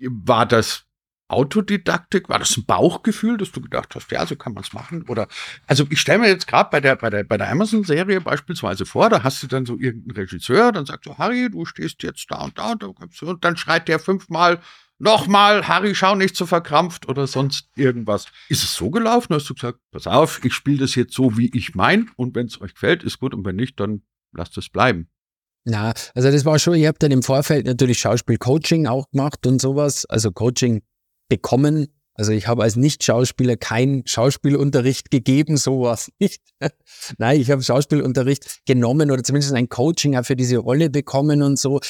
War 0.00 0.46
das 0.46 0.86
Autodidaktik? 1.34 2.28
War 2.28 2.38
das 2.38 2.56
ein 2.56 2.64
Bauchgefühl, 2.64 3.36
dass 3.36 3.52
du 3.52 3.60
gedacht 3.60 3.94
hast, 3.94 4.10
ja, 4.10 4.24
so 4.24 4.36
kann 4.36 4.54
man 4.54 4.62
es 4.62 4.72
machen? 4.72 5.04
Oder 5.08 5.28
also 5.66 5.84
ich 5.90 6.00
stelle 6.00 6.20
mir 6.20 6.28
jetzt 6.28 6.46
gerade 6.46 6.70
bei 6.70 6.80
der, 6.80 6.96
bei 6.96 7.10
der, 7.10 7.24
bei 7.24 7.36
der 7.36 7.50
Amazon-Serie 7.50 8.20
beispielsweise 8.20 8.86
vor, 8.86 9.10
da 9.10 9.22
hast 9.22 9.42
du 9.42 9.46
dann 9.46 9.66
so 9.66 9.78
irgendeinen 9.78 10.16
Regisseur, 10.16 10.72
dann 10.72 10.86
sagt 10.86 11.04
so, 11.04 11.18
Harry, 11.18 11.50
du 11.50 11.64
stehst 11.64 12.02
jetzt 12.02 12.26
da 12.30 12.44
und 12.44 12.58
da 12.58 12.72
und, 12.72 12.82
da, 12.82 13.26
und 13.26 13.44
dann 13.44 13.56
schreit 13.56 13.88
der 13.88 13.98
fünfmal, 13.98 14.60
nochmal, 14.98 15.66
Harry, 15.66 15.94
schau 15.94 16.14
nicht 16.14 16.36
so 16.36 16.46
verkrampft 16.46 17.08
oder 17.08 17.26
sonst 17.26 17.68
irgendwas. 17.76 18.26
Ist 18.48 18.62
es 18.62 18.74
so 18.74 18.90
gelaufen? 18.90 19.34
Hast 19.34 19.50
du 19.50 19.54
gesagt, 19.54 19.80
pass 19.90 20.06
auf, 20.06 20.44
ich 20.44 20.54
spiele 20.54 20.78
das 20.78 20.94
jetzt 20.94 21.14
so, 21.14 21.36
wie 21.36 21.50
ich 21.54 21.74
mein 21.74 22.10
und 22.16 22.34
wenn 22.34 22.46
es 22.46 22.60
euch 22.60 22.74
gefällt, 22.74 23.02
ist 23.02 23.18
gut 23.18 23.34
und 23.34 23.44
wenn 23.44 23.56
nicht, 23.56 23.78
dann 23.80 24.02
lasst 24.32 24.56
es 24.56 24.68
bleiben. 24.68 25.08
Na, 25.64 25.94
also 26.14 26.30
das 26.30 26.44
war 26.44 26.58
schon, 26.58 26.74
ich 26.74 26.86
habe 26.86 26.98
dann 26.98 27.10
im 27.10 27.22
Vorfeld 27.22 27.66
natürlich 27.66 27.98
Schauspiel-Coaching 27.98 28.86
auch 28.86 29.08
gemacht 29.10 29.46
und 29.46 29.60
sowas. 29.60 30.04
Also 30.04 30.30
Coaching 30.30 30.82
bekommen. 31.28 31.88
Also 32.14 32.32
ich 32.32 32.46
habe 32.46 32.62
als 32.62 32.76
Nicht-Schauspieler 32.76 33.56
keinen 33.56 34.06
Schauspielunterricht 34.06 35.10
gegeben, 35.10 35.56
sowas 35.56 36.10
nicht. 36.20 36.42
Nein, 37.18 37.40
ich 37.40 37.50
habe 37.50 37.62
Schauspielunterricht 37.62 38.60
genommen 38.66 39.10
oder 39.10 39.22
zumindest 39.22 39.52
ein 39.54 39.68
Coaching 39.68 40.22
für 40.22 40.36
diese 40.36 40.58
Rolle 40.58 40.90
bekommen 40.90 41.42
und 41.42 41.58
so. 41.58 41.80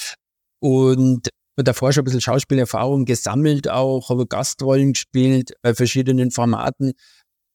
Und 0.61 1.29
davor 1.57 1.93
schon 1.93 2.03
ein 2.03 2.05
bisschen 2.05 2.23
Schauspielerfahrung 2.23 3.05
gesammelt 3.05 3.69
auch, 3.69 4.09
habe 4.09 4.27
Gastrollen 4.27 4.95
gespielt 4.95 5.53
bei 5.63 5.75
verschiedenen 5.75 6.31
Formaten. 6.31 6.93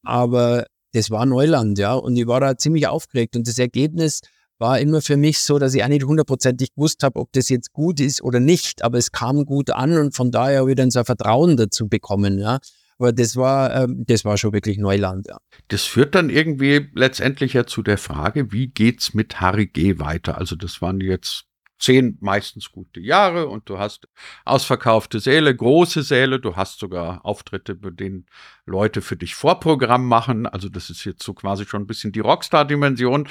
Aber 0.04 0.66
das 0.92 1.10
war 1.10 1.26
Neuland, 1.26 1.78
ja. 1.78 1.94
Und 1.94 2.16
ich 2.16 2.26
war 2.26 2.40
da 2.40 2.56
ziemlich 2.56 2.86
aufgeregt. 2.86 3.36
Und 3.36 3.48
das 3.48 3.58
Ergebnis 3.58 4.20
war 4.60 4.78
immer 4.78 5.00
für 5.00 5.16
mich 5.16 5.40
so, 5.40 5.58
dass 5.58 5.74
ich 5.74 5.82
auch 5.82 5.88
nicht 5.88 6.04
hundertprozentig 6.04 6.74
gewusst 6.74 7.02
habe, 7.02 7.18
ob 7.18 7.32
das 7.32 7.48
jetzt 7.48 7.72
gut 7.72 7.98
ist 8.00 8.22
oder 8.22 8.40
nicht, 8.40 8.84
aber 8.84 8.98
es 8.98 9.10
kam 9.10 9.44
gut 9.44 9.70
an 9.70 9.96
und 9.98 10.14
von 10.14 10.30
daher 10.30 10.64
so 10.90 10.98
ein 11.00 11.04
Vertrauen 11.04 11.56
dazu 11.56 11.88
bekommen, 11.88 12.38
ja. 12.38 12.58
Aber 12.98 13.14
das 13.14 13.34
war, 13.34 13.74
ähm, 13.74 14.04
das 14.06 14.26
war 14.26 14.36
schon 14.36 14.52
wirklich 14.52 14.76
Neuland, 14.76 15.26
ja. 15.26 15.38
Das 15.68 15.84
führt 15.84 16.14
dann 16.14 16.28
irgendwie 16.28 16.90
letztendlich 16.94 17.54
ja 17.54 17.64
zu 17.64 17.82
der 17.82 17.96
Frage, 17.96 18.52
wie 18.52 18.66
geht's 18.66 19.14
mit 19.14 19.40
Harry 19.40 19.66
G 19.66 19.98
weiter? 19.98 20.36
Also 20.36 20.54
das 20.54 20.82
waren 20.82 21.00
jetzt 21.00 21.46
zehn 21.78 22.18
meistens 22.20 22.70
gute 22.70 23.00
Jahre 23.00 23.48
und 23.48 23.68
du 23.70 23.78
hast 23.78 24.06
ausverkaufte 24.44 25.18
Säle, 25.18 25.56
große 25.56 26.02
Säle, 26.02 26.38
du 26.38 26.56
hast 26.56 26.78
sogar 26.78 27.24
Auftritte, 27.24 27.74
bei 27.74 27.88
denen 27.88 28.26
Leute 28.66 29.00
für 29.00 29.16
dich 29.16 29.34
Vorprogramm 29.34 30.06
machen. 30.06 30.46
Also 30.46 30.68
das 30.68 30.90
ist 30.90 31.04
jetzt 31.04 31.22
so 31.22 31.32
quasi 31.32 31.64
schon 31.64 31.82
ein 31.82 31.86
bisschen 31.86 32.12
die 32.12 32.20
Rockstar-Dimension 32.20 33.28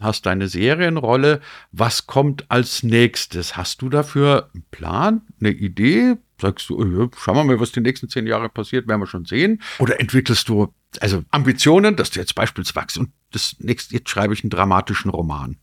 hast 0.00 0.26
deine 0.26 0.48
Serienrolle. 0.48 1.40
Was 1.72 2.06
kommt 2.06 2.50
als 2.50 2.82
nächstes? 2.82 3.56
Hast 3.56 3.82
du 3.82 3.88
dafür 3.88 4.50
einen 4.54 4.64
Plan, 4.70 5.22
eine 5.40 5.50
Idee? 5.50 6.16
Sagst 6.40 6.68
du, 6.68 6.78
oh, 6.78 7.10
schauen 7.16 7.36
wir 7.36 7.44
mal, 7.44 7.60
was 7.60 7.72
die 7.72 7.80
nächsten 7.80 8.08
zehn 8.08 8.26
Jahre 8.26 8.48
passiert, 8.48 8.86
werden 8.86 9.00
wir 9.00 9.06
schon 9.06 9.24
sehen. 9.24 9.60
Oder 9.78 10.00
entwickelst 10.00 10.48
du 10.48 10.72
also 11.00 11.22
Ambitionen, 11.30 11.96
dass 11.96 12.10
du 12.10 12.20
jetzt 12.20 12.34
beispielsweise 12.34 13.00
und 13.00 13.12
das 13.32 13.56
nächste, 13.58 13.94
jetzt 13.94 14.08
schreibe 14.08 14.34
ich 14.34 14.42
einen 14.42 14.50
dramatischen 14.50 15.10
Roman? 15.10 15.56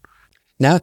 Na, 0.58 0.82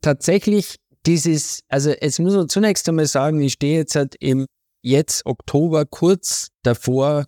tatsächlich 0.00 0.76
dieses, 1.06 1.60
also 1.68 1.90
jetzt 1.90 2.18
muss 2.18 2.34
man 2.34 2.48
zunächst 2.48 2.88
einmal 2.88 3.06
sagen, 3.06 3.40
ich 3.40 3.54
stehe 3.54 3.78
jetzt 3.78 3.94
halt 3.94 4.14
im 4.20 4.46
jetzt 4.82 5.26
Oktober 5.26 5.84
kurz 5.84 6.48
davor, 6.62 7.26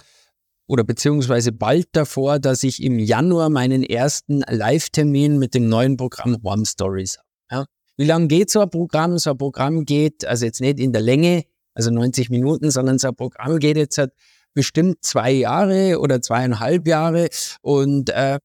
oder 0.66 0.85
beziehungsweise 0.85 1.52
bald 1.52 1.88
davor, 1.92 2.38
dass 2.38 2.62
ich 2.62 2.83
im 2.83 2.98
Januar 2.98 3.50
meinen 3.50 3.83
ersten 3.83 4.40
Live-Termin 4.48 5.38
mit 5.38 5.55
dem 5.55 5.68
neuen 5.68 5.96
Programm 5.96 6.37
One 6.42 6.66
Stories 6.66 7.18
habe. 7.18 7.26
Ja. 7.50 7.66
Wie 7.96 8.05
lange 8.05 8.26
geht 8.29 8.50
so 8.50 8.61
ein 8.61 8.70
Programm? 8.70 9.18
So 9.18 9.31
ein 9.31 9.38
Programm 9.38 9.85
geht, 9.85 10.24
also 10.24 10.44
jetzt 10.44 10.61
nicht 10.61 10.81
in 10.81 10.92
der 10.92 11.02
Länge, 11.02 11.44
also 11.74 11.90
90 11.90 12.31
Minuten, 12.31 12.70
sondern 12.70 12.98
so 12.98 13.09
ein 13.09 13.16
Programm 13.16 13.59
geht 13.59 13.76
jetzt 13.76 13.98
halt 13.98 14.12
bestimmt 14.55 15.05
zwei 15.05 15.31
Jahre 15.31 16.00
oder 16.00 16.20
zweieinhalb 16.20 16.87
Jahre 16.87 17.29
und 17.61 18.11
äh, 18.11 18.38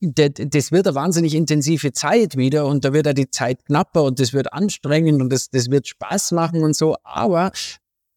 das 0.00 0.70
wird 0.70 0.86
eine 0.86 0.94
wahnsinnig 0.94 1.34
intensive 1.34 1.92
Zeit 1.92 2.36
wieder 2.36 2.66
und 2.66 2.84
da 2.84 2.92
wird 2.92 3.06
ja 3.06 3.12
die 3.12 3.30
Zeit 3.30 3.64
knapper 3.64 4.04
und 4.04 4.20
das 4.20 4.32
wird 4.32 4.52
anstrengend 4.52 5.20
und 5.20 5.30
das, 5.30 5.50
das 5.50 5.70
wird 5.70 5.88
Spaß 5.88 6.32
machen 6.32 6.62
und 6.62 6.76
so. 6.76 6.96
Aber 7.02 7.50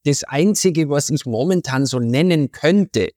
das 0.06 0.24
Einzige, 0.24 0.90
was 0.90 1.10
ich 1.10 1.26
momentan 1.26 1.86
so 1.86 2.00
nennen 2.00 2.52
könnte, 2.52 3.10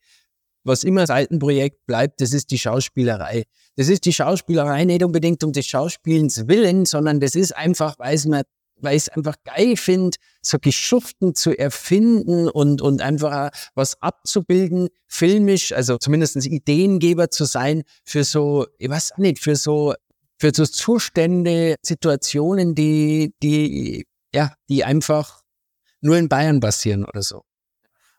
was 0.65 0.83
immer 0.83 1.07
Seitenprojekt 1.07 1.87
bleibt, 1.87 2.21
das 2.21 2.33
ist 2.33 2.51
die 2.51 2.59
Schauspielerei. 2.59 3.45
Das 3.77 3.89
ist 3.89 4.05
die 4.05 4.13
Schauspielerei 4.13 4.85
nicht 4.85 5.05
unbedingt 5.05 5.45
um 5.45 5.53
des 5.53 5.67
Schauspielens 5.67 6.49
willen, 6.49 6.87
sondern 6.87 7.21
das 7.21 7.35
ist 7.35 7.55
einfach, 7.55 7.99
weil 7.99 8.15
es, 8.15 8.25
mir, 8.25 8.43
weil 8.77 8.97
ich 8.97 9.05
es 9.05 9.09
einfach 9.11 9.37
geil 9.45 9.77
finde, 9.77 10.17
so 10.43 10.59
Geschuften 10.59 11.35
zu 11.35 11.57
erfinden 11.57 12.49
und, 12.49 12.81
und 12.81 13.03
einfach 13.03 13.51
was 13.75 14.01
abzubilden, 14.01 14.89
filmisch, 15.07 15.73
also 15.73 15.99
zumindest 15.99 16.37
Ideengeber 16.45 17.31
zu 17.31 17.45
sein 17.45 17.83
für 18.05 18.25
so, 18.25 18.67
ich 18.79 18.89
weiß 18.89 19.13
nicht, 19.19 19.41
für 19.41 19.57
so, 19.57 19.95
für 20.39 20.53
so 20.55 20.65
Zustände, 20.65 21.77
Situationen, 21.83 22.75
die, 22.75 23.35
die, 23.43 24.07
ja, 24.35 24.55
die 24.69 24.85
einfach 24.85 25.43
nur 26.01 26.17
in 26.17 26.29
Bayern 26.29 26.61
passieren 26.61 27.05
oder 27.05 27.23
so. 27.23 27.43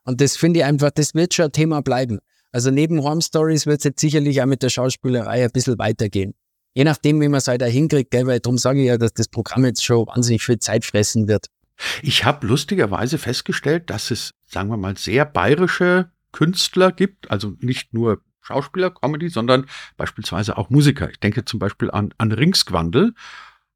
Und 0.06 0.22
das 0.22 0.38
finde 0.38 0.60
ich 0.60 0.66
einfach, 0.66 0.92
das 0.92 1.14
wird 1.16 1.34
schon 1.34 1.52
Thema 1.52 1.82
bleiben. 1.82 2.20
Also 2.56 2.72
neben 2.72 3.04
Home 3.04 3.22
Stories 3.22 3.66
wird 3.66 3.80
es 3.80 3.84
jetzt 3.84 4.00
sicherlich 4.00 4.42
auch 4.42 4.46
mit 4.46 4.64
der 4.64 4.70
Schauspielerei 4.70 5.44
ein 5.44 5.52
bisschen 5.52 5.78
weitergehen. 5.78 6.36
Je 6.74 6.86
nachdem, 6.86 7.20
wie 7.20 7.28
man 7.28 7.40
es 7.40 7.50
halt 7.50 7.60
da 7.60 7.66
hinkriegt, 7.66 8.12
gell, 8.12 8.28
weil 8.28 8.40
darum 8.40 8.58
sage 8.58 8.80
ich 8.80 8.88
ja, 8.88 8.98
dass 8.98 9.14
das 9.14 9.28
Programm 9.28 9.66
jetzt 9.66 9.84
schon 9.84 10.08
wahnsinnig 10.08 10.42
viel 10.42 10.58
Zeit 10.60 10.86
fressen 10.86 11.28
wird. 11.28 11.48
Ich 12.02 12.24
habe 12.24 12.48
lustigerweise 12.48 13.18
festgestellt, 13.18 13.90
dass 13.90 14.10
es, 14.10 14.32
sagen 14.46 14.70
wir 14.70 14.78
mal, 14.78 14.96
sehr 14.96 15.26
bayerische 15.26 16.12
Künstler 16.32 16.94
gibt, 16.94 17.30
also 17.30 17.56
nicht 17.60 17.94
nur 17.94 18.22
Schauspieler, 18.40 18.90
Comedy, 18.90 19.28
sondern 19.28 19.66
beispielsweise 19.98 20.58
auch 20.58 20.70
Musiker. 20.70 21.10
Ich 21.10 21.20
denke 21.20 21.44
zum 21.44 21.60
Beispiel 21.60 21.92
an, 21.92 22.14
an 22.18 22.32
Ringsquandel 22.32 23.16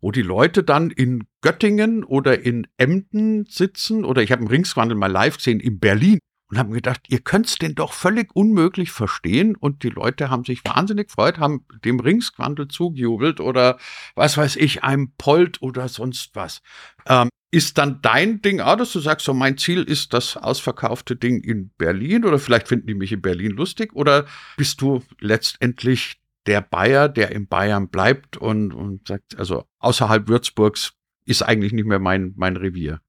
wo 0.01 0.11
die 0.11 0.21
Leute 0.21 0.63
dann 0.63 0.91
in 0.91 1.25
Göttingen 1.41 2.05
oder 2.05 2.41
in 2.41 2.67
Emden 2.77 3.45
sitzen 3.47 4.05
oder 4.05 4.21
ich 4.21 4.31
habe 4.31 4.39
einen 4.39 4.47
Ringswandel 4.47 4.97
mal 4.97 5.11
live 5.11 5.35
gesehen 5.35 5.59
in 5.59 5.79
Berlin 5.79 6.19
und 6.49 6.57
haben 6.57 6.71
gedacht, 6.71 7.01
ihr 7.07 7.19
könnt's 7.19 7.55
den 7.55 7.75
doch 7.75 7.93
völlig 7.93 8.35
unmöglich 8.35 8.91
verstehen 8.91 9.55
und 9.55 9.83
die 9.83 9.89
Leute 9.89 10.29
haben 10.29 10.43
sich 10.43 10.65
wahnsinnig 10.65 11.07
gefreut, 11.07 11.37
haben 11.37 11.65
dem 11.85 11.99
Ringswandel 11.99 12.67
zugejubelt 12.67 13.39
oder 13.39 13.77
was 14.15 14.37
weiß 14.37 14.55
ich, 14.55 14.83
einem 14.83 15.11
Polt 15.17 15.61
oder 15.61 15.87
sonst 15.87 16.35
was. 16.35 16.61
Ähm, 17.05 17.29
ist 17.51 17.77
dann 17.77 18.01
dein 18.01 18.41
Ding 18.41 18.61
auch, 18.61 18.75
dass 18.75 18.93
du 18.93 18.99
sagst, 18.99 19.25
so 19.25 19.33
mein 19.33 19.57
Ziel 19.57 19.83
ist 19.83 20.13
das 20.13 20.37
ausverkaufte 20.37 21.15
Ding 21.15 21.41
in 21.41 21.71
Berlin 21.77 22.25
oder 22.25 22.39
vielleicht 22.39 22.67
finden 22.67 22.87
die 22.87 22.93
mich 22.93 23.11
in 23.11 23.21
Berlin 23.21 23.51
lustig 23.51 23.93
oder 23.93 24.25
bist 24.57 24.81
du 24.81 25.03
letztendlich 25.19 26.19
der 26.45 26.61
Bayer, 26.61 27.09
der 27.09 27.31
in 27.31 27.47
Bayern 27.47 27.89
bleibt 27.89 28.37
und, 28.37 28.73
und 28.73 29.07
sagt, 29.07 29.37
also 29.37 29.65
außerhalb 29.79 30.27
Würzburgs 30.27 30.93
ist 31.25 31.43
eigentlich 31.43 31.73
nicht 31.73 31.85
mehr 31.85 31.99
mein, 31.99 32.33
mein 32.37 32.55
Revier. 32.55 33.01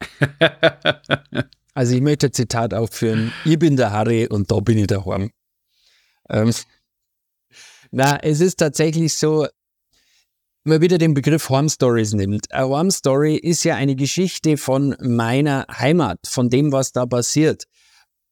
also 1.74 1.94
ich 1.94 2.00
möchte 2.00 2.26
ein 2.26 2.32
Zitat 2.32 2.74
aufführen. 2.74 3.32
Ich 3.44 3.58
bin 3.58 3.76
der 3.76 3.92
Harry 3.92 4.26
und 4.26 4.50
da 4.50 4.60
bin 4.60 4.78
ich 4.78 4.86
der 4.86 5.04
Horn. 5.04 5.30
Ähm, 6.28 6.52
na, 7.90 8.18
es 8.22 8.40
ist 8.40 8.56
tatsächlich 8.56 9.14
so, 9.14 9.46
wenn 10.64 10.74
man 10.74 10.80
wieder 10.82 10.98
den 10.98 11.14
Begriff 11.14 11.48
Horn 11.48 11.68
Stories 11.68 12.12
nimmt. 12.12 12.52
Eine 12.52 12.68
Horn 12.68 12.90
Story 12.90 13.36
ist 13.36 13.64
ja 13.64 13.76
eine 13.76 13.96
Geschichte 13.96 14.56
von 14.56 14.96
meiner 15.00 15.66
Heimat, 15.70 16.18
von 16.26 16.50
dem, 16.50 16.72
was 16.72 16.92
da 16.92 17.06
passiert 17.06 17.64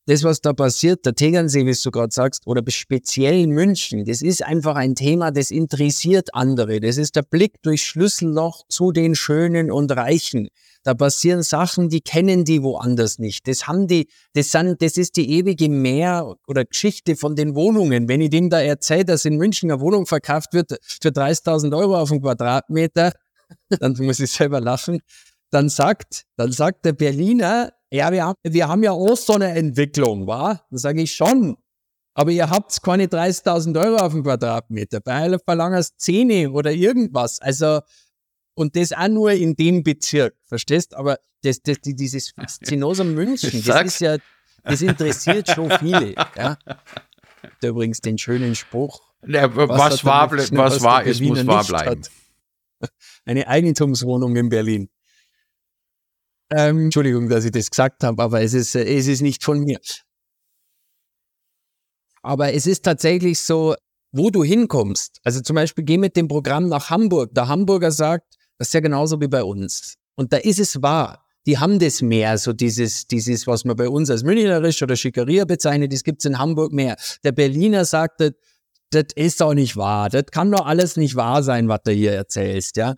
das, 0.06 0.22
was 0.22 0.40
da 0.40 0.52
passiert, 0.52 1.04
der 1.04 1.14
Tegernsee, 1.14 1.66
wie 1.66 1.74
du 1.74 1.90
gerade 1.90 2.12
sagst, 2.12 2.46
oder 2.46 2.62
speziell 2.70 3.46
München, 3.48 4.04
das 4.04 4.22
ist 4.22 4.44
einfach 4.44 4.76
ein 4.76 4.94
Thema, 4.94 5.32
das 5.32 5.50
interessiert 5.50 6.32
andere. 6.32 6.80
Das 6.80 6.96
ist 6.96 7.16
der 7.16 7.22
Blick 7.22 7.60
durch 7.62 7.84
Schlüsselloch 7.84 8.64
zu 8.68 8.92
den 8.92 9.16
Schönen 9.16 9.70
und 9.70 9.90
Reichen. 9.90 10.48
Da 10.86 10.94
passieren 10.94 11.42
Sachen, 11.42 11.88
die 11.88 12.00
kennen 12.00 12.44
die 12.44 12.62
woanders 12.62 13.18
nicht. 13.18 13.48
Das 13.48 13.66
haben 13.66 13.88
die, 13.88 14.06
das 14.34 14.52
sind, 14.52 14.80
das 14.80 14.96
ist 14.96 15.16
die 15.16 15.28
ewige 15.32 15.68
Mehr 15.68 16.36
oder 16.46 16.64
Geschichte 16.64 17.16
von 17.16 17.34
den 17.34 17.56
Wohnungen. 17.56 18.08
Wenn 18.08 18.20
ich 18.20 18.30
denen 18.30 18.50
da 18.50 18.60
erzähle, 18.60 19.04
dass 19.04 19.24
in 19.24 19.36
München 19.36 19.68
eine 19.68 19.80
Wohnung 19.80 20.06
verkauft 20.06 20.52
wird 20.52 20.78
für 20.80 21.08
30.000 21.08 21.76
Euro 21.76 21.96
auf 21.98 22.12
einen 22.12 22.22
Quadratmeter, 22.22 23.14
dann 23.80 23.96
muss 23.98 24.20
ich 24.20 24.30
selber 24.30 24.60
lachen. 24.60 25.00
Dann 25.50 25.68
sagt, 25.68 26.22
dann 26.36 26.52
sagt 26.52 26.84
der 26.84 26.92
Berliner, 26.92 27.72
ja, 27.90 28.12
wir 28.12 28.24
haben, 28.24 28.38
wir 28.44 28.68
haben 28.68 28.84
ja 28.84 28.92
auch 28.92 29.16
so 29.16 29.32
eine 29.32 29.48
Entwicklung, 29.56 30.28
wa? 30.28 30.60
Dann 30.70 30.78
sage 30.78 31.02
ich 31.02 31.12
schon. 31.12 31.56
Aber 32.14 32.30
ihr 32.30 32.48
habt 32.48 32.80
keine 32.80 33.06
30.000 33.06 33.76
Euro 33.84 33.96
auf 33.96 34.12
dem 34.12 34.22
Quadratmeter. 34.22 35.00
Bei 35.00 35.14
einer 35.14 35.40
verlangst 35.40 35.94
10 35.98 36.52
oder 36.52 36.70
irgendwas. 36.70 37.40
Also, 37.42 37.80
und 38.56 38.74
das 38.74 38.92
auch 38.92 39.08
nur 39.08 39.32
in 39.32 39.54
dem 39.54 39.82
Bezirk, 39.82 40.34
verstehst? 40.46 40.94
Aber 40.94 41.18
das, 41.42 41.62
das, 41.62 41.76
dieses 41.82 42.30
Faszinosum 42.30 43.14
München, 43.14 43.62
das 43.64 43.84
ist 43.84 44.00
ja, 44.00 44.16
das 44.64 44.82
interessiert 44.82 45.48
schon 45.50 45.70
viele, 45.78 46.14
ja. 46.36 46.58
Da 47.60 47.68
übrigens 47.68 48.00
den 48.00 48.18
schönen 48.18 48.54
Spruch. 48.54 49.00
Ja, 49.26 49.54
was, 49.54 49.68
was 49.68 50.04
war, 50.04 50.30
München, 50.32 50.56
was 50.56 50.82
war 50.82 51.04
ist, 51.04 51.20
muss 51.20 51.46
wahr 51.46 51.64
bleiben. 51.64 52.02
Hat. 52.02 52.90
Eine 53.24 53.46
Eigentumswohnung 53.46 54.34
in 54.36 54.48
Berlin. 54.48 54.88
Ähm, 56.50 56.84
Entschuldigung, 56.84 57.28
dass 57.28 57.44
ich 57.44 57.50
das 57.50 57.70
gesagt 57.70 58.02
habe, 58.04 58.22
aber 58.22 58.40
es 58.40 58.54
ist, 58.54 58.74
es 58.74 59.06
ist 59.06 59.20
nicht 59.20 59.44
von 59.44 59.60
mir. 59.60 59.80
Aber 62.22 62.52
es 62.52 62.66
ist 62.66 62.84
tatsächlich 62.84 63.38
so, 63.40 63.76
wo 64.12 64.30
du 64.30 64.42
hinkommst. 64.42 65.20
Also 65.24 65.40
zum 65.40 65.56
Beispiel 65.56 65.84
geh 65.84 65.98
mit 65.98 66.16
dem 66.16 66.28
Programm 66.28 66.68
nach 66.68 66.90
Hamburg. 66.90 67.34
Der 67.34 67.48
Hamburger 67.48 67.90
sagt, 67.90 68.35
das 68.58 68.68
ist 68.68 68.74
ja 68.74 68.80
genauso 68.80 69.20
wie 69.20 69.28
bei 69.28 69.42
uns. 69.42 69.94
Und 70.16 70.32
da 70.32 70.38
ist 70.38 70.58
es 70.58 70.82
wahr. 70.82 71.24
Die 71.46 71.58
haben 71.58 71.78
das 71.78 72.02
mehr, 72.02 72.38
so 72.38 72.52
dieses, 72.52 73.06
dieses, 73.06 73.46
was 73.46 73.64
man 73.64 73.76
bei 73.76 73.88
uns 73.88 74.10
als 74.10 74.24
Münchnerisch 74.24 74.82
oder 74.82 74.96
Schickeria 74.96 75.44
bezeichnet, 75.44 75.92
das 75.92 76.02
gibt's 76.02 76.24
in 76.24 76.38
Hamburg 76.38 76.72
mehr. 76.72 76.96
Der 77.22 77.32
Berliner 77.32 77.84
sagt, 77.84 78.20
das, 78.20 78.32
das 78.90 79.04
ist 79.14 79.40
doch 79.40 79.54
nicht 79.54 79.76
wahr. 79.76 80.08
Das 80.08 80.26
kann 80.32 80.50
doch 80.50 80.66
alles 80.66 80.96
nicht 80.96 81.14
wahr 81.14 81.42
sein, 81.42 81.68
was 81.68 81.80
du 81.84 81.92
hier 81.92 82.12
erzählst, 82.12 82.76
ja. 82.76 82.96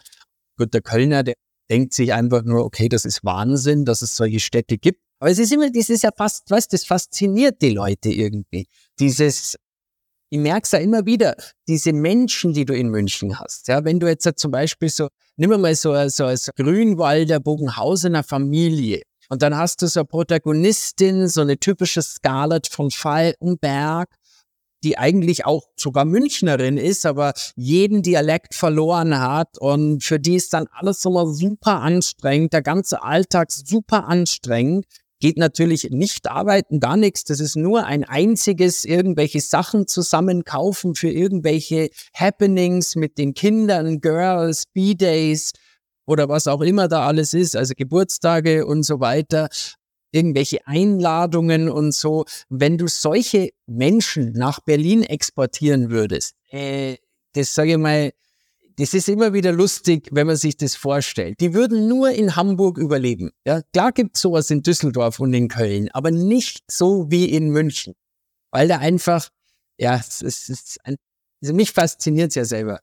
Gut, 0.57 0.73
der 0.73 0.81
Kölner, 0.81 1.23
der 1.25 1.35
denkt 1.71 1.93
sich 1.93 2.13
einfach 2.15 2.43
nur, 2.43 2.65
okay, 2.65 2.89
das 2.89 3.05
ist 3.05 3.25
Wahnsinn, 3.25 3.85
dass 3.85 4.01
es 4.01 4.17
solche 4.17 4.41
Städte 4.41 4.79
gibt. 4.79 5.03
Aber 5.21 5.31
es 5.31 5.39
ist 5.39 5.53
immer, 5.53 5.71
das 5.71 5.91
ist 5.91 6.03
ja 6.03 6.11
fast, 6.17 6.51
weißt, 6.51 6.73
das 6.73 6.85
fasziniert 6.85 7.61
die 7.61 7.71
Leute 7.71 8.09
irgendwie. 8.09 8.67
Dieses, 8.99 9.57
ich 10.31 10.39
merke 10.39 10.65
es 10.65 10.73
ja 10.73 10.79
immer 10.79 11.07
wieder, 11.07 11.35
diese 11.67 11.93
Menschen, 11.93 12.53
die 12.53 12.65
du 12.65 12.75
in 12.75 12.89
München 12.89 13.39
hast. 13.39 13.69
Ja, 13.69 13.85
wenn 13.85 14.01
du 14.01 14.07
jetzt 14.09 14.29
zum 14.37 14.51
Beispiel 14.51 14.89
so, 14.89 15.09
nimm 15.37 15.51
mal 15.61 15.75
so, 15.75 15.95
so 16.09 16.25
als 16.25 16.51
Grünwalder 16.57 17.41
Bogenhausener 17.41 18.23
Familie. 18.23 19.03
Und 19.31 19.43
dann 19.43 19.57
hast 19.57 19.83
du 19.83 19.87
so 19.87 20.01
eine 20.01 20.07
Protagonistin, 20.07 21.29
so 21.29 21.43
eine 21.43 21.59
typische 21.59 22.03
Scarlett 22.03 22.67
von 22.69 22.91
Falkenberg 22.91 24.09
die 24.85 24.97
eigentlich 24.97 25.45
auch 25.45 25.65
sogar 25.77 26.05
Münchnerin 26.05 26.77
ist, 26.77 27.05
aber 27.05 27.33
jeden 27.57 28.03
Dialekt 28.03 28.55
verloren 28.55 29.19
hat 29.19 29.59
und 29.59 30.05
für 30.05 30.21
die 30.21 30.37
ist 30.37 30.53
dann 30.53 30.69
alles 30.71 31.05
immer 31.05 31.27
super 31.27 31.81
anstrengend, 31.81 32.53
der 32.53 32.63
ganze 32.63 33.03
Alltag 33.03 33.51
super 33.51 34.07
anstrengend. 34.07 34.87
Geht 35.21 35.37
natürlich 35.37 35.89
nicht 35.91 36.31
arbeiten, 36.31 36.81
gar 36.81 36.97
nichts. 36.97 37.25
Das 37.25 37.41
ist 37.41 37.57
nur 37.57 37.85
ein 37.85 38.05
einziges, 38.05 38.85
irgendwelche 38.85 39.41
Sachen 39.41 39.87
zusammen 39.87 40.45
kaufen 40.45 40.95
für 40.95 41.11
irgendwelche 41.11 41.91
Happenings 42.15 42.95
mit 42.95 43.19
den 43.19 43.35
Kindern, 43.35 44.01
Girls, 44.01 44.65
B-Days 44.73 45.53
oder 46.07 46.29
was 46.29 46.47
auch 46.47 46.61
immer 46.61 46.89
da 46.89 47.07
alles 47.07 47.35
ist, 47.35 47.57
also 47.57 47.75
Geburtstage 47.77 48.65
und 48.65 48.85
so 48.85 49.01
weiter 49.01 49.49
irgendwelche 50.13 50.67
Einladungen 50.67 51.69
und 51.69 51.93
so. 51.93 52.25
Wenn 52.49 52.79
du 52.79 52.87
solche 52.89 53.51
Menschen 53.67 54.33
nach 54.33 54.61
Berlin 54.61 55.03
exportieren 55.03 55.91
würdest, 55.91 56.35
äh, 56.51 56.97
das 57.35 57.55
sage 57.55 57.73
ich 57.73 57.79
mal, 57.79 58.13
das 58.79 58.95
ist 58.95 59.09
immer 59.09 59.33
wieder 59.33 59.53
lustig, 59.53 60.09
wenn 60.13 60.29
man 60.29 60.37
sich 60.37 60.57
das 60.57 60.77
vorstellt. 60.77 61.41
Die 61.41 61.53
würden 61.53 61.89
nur 61.89 62.11
in 62.11 62.37
Hamburg 62.37 62.79
überleben. 62.79 63.33
Ja, 63.45 63.63
klar 63.73 63.91
gibt 63.91 64.15
es 64.17 64.23
sowas 64.23 64.51
in 64.51 64.63
Düsseldorf 64.63 65.19
und 65.19 65.35
in 65.35 65.49
Köln, 65.49 65.89
aber 65.93 66.13
nicht 66.13 66.63
so 66.71 67.11
wie 67.11 67.25
in 67.25 67.51
München. 67.51 67.95
Weil 68.53 68.69
da 68.69 68.79
einfach, 68.79 69.29
ja, 69.79 69.97
es 69.97 70.23
ist 70.23 70.79
ein, 70.85 70.97
also 71.43 71.55
mich 71.55 71.73
fasziniert 71.73 72.31
es 72.31 72.35
ja 72.37 72.45
selber. 72.45 72.81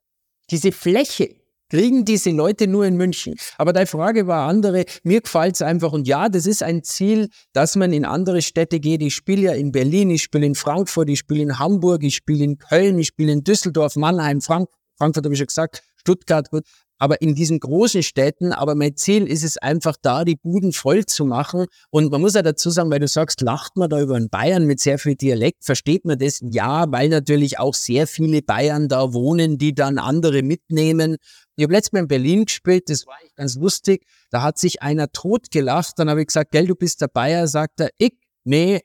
Diese 0.51 0.71
Fläche, 0.71 1.35
kriegen 1.69 2.05
diese 2.05 2.29
Leute 2.29 2.67
nur 2.67 2.85
in 2.85 2.95
München. 2.95 3.35
Aber 3.57 3.73
deine 3.73 3.87
Frage 3.87 4.27
war 4.27 4.47
andere. 4.47 4.85
Mir 5.03 5.21
gefällt 5.21 5.55
es 5.55 5.61
einfach. 5.61 5.93
Und 5.93 6.07
ja, 6.07 6.29
das 6.29 6.45
ist 6.45 6.61
ein 6.61 6.83
Ziel, 6.83 7.29
dass 7.53 7.75
man 7.75 7.91
in 7.91 8.05
andere 8.05 8.41
Städte 8.41 8.79
geht. 8.79 9.01
Ich 9.01 9.15
spiele 9.15 9.41
ja 9.41 9.53
in 9.53 9.71
Berlin, 9.71 10.09
ich 10.11 10.23
spiele 10.23 10.45
in 10.45 10.55
Frankfurt, 10.55 11.09
ich 11.09 11.19
spiele 11.19 11.41
in 11.41 11.59
Hamburg, 11.59 12.03
ich 12.03 12.15
spiele 12.15 12.43
in 12.43 12.57
Köln, 12.57 12.99
ich 12.99 13.07
spiele 13.07 13.31
in 13.31 13.43
Düsseldorf, 13.43 13.95
Mannheim, 13.95 14.41
Frank 14.41 14.69
Frankfurt 14.97 15.25
habe 15.25 15.33
ich 15.33 15.39
schon 15.39 15.47
gesagt, 15.47 15.83
Stuttgart. 15.97 16.49
Gut. 16.51 16.63
aber 16.97 17.21
in 17.21 17.35
diesen 17.35 17.59
großen 17.59 18.03
Städten, 18.03 18.53
aber 18.53 18.73
mein 18.73 18.95
Ziel 18.95 19.27
ist 19.27 19.43
es 19.43 19.57
einfach 19.57 19.97
da, 20.01 20.23
die 20.23 20.37
Buden 20.37 20.71
voll 20.71 21.05
zu 21.05 21.25
machen. 21.25 21.65
Und 21.89 22.09
man 22.09 22.21
muss 22.21 22.35
ja 22.35 22.41
dazu 22.41 22.69
sagen, 22.69 22.89
weil 22.89 22.99
du 22.99 23.07
sagst, 23.07 23.41
lacht 23.41 23.75
man 23.75 23.89
da 23.89 23.99
über 23.99 24.15
einen 24.15 24.29
Bayern 24.29 24.65
mit 24.65 24.79
sehr 24.79 24.97
viel 24.97 25.15
Dialekt, 25.15 25.65
versteht 25.65 26.05
man 26.05 26.17
das? 26.17 26.39
Ja, 26.41 26.85
weil 26.91 27.09
natürlich 27.09 27.59
auch 27.59 27.73
sehr 27.73 28.07
viele 28.07 28.41
Bayern 28.41 28.87
da 28.87 29.13
wohnen, 29.13 29.57
die 29.57 29.75
dann 29.75 29.97
andere 29.97 30.41
mitnehmen. 30.41 31.17
Ich 31.57 31.63
habe 31.63 31.73
letztes 31.73 31.91
Mal 31.91 31.99
in 31.99 32.07
Berlin 32.07 32.45
gespielt, 32.45 32.89
das 32.89 33.05
war 33.05 33.17
ganz 33.35 33.55
lustig. 33.55 34.05
Da 34.29 34.41
hat 34.41 34.57
sich 34.57 34.81
einer 34.81 35.11
totgelacht, 35.11 35.99
dann 35.99 36.09
habe 36.09 36.21
ich 36.21 36.27
gesagt, 36.27 36.51
gell, 36.51 36.67
du 36.67 36.75
bist 36.75 37.01
der 37.01 37.07
Bayer, 37.09 37.47
sagt 37.47 37.81
er, 37.81 37.89
ich, 37.97 38.13
nee, 38.45 38.81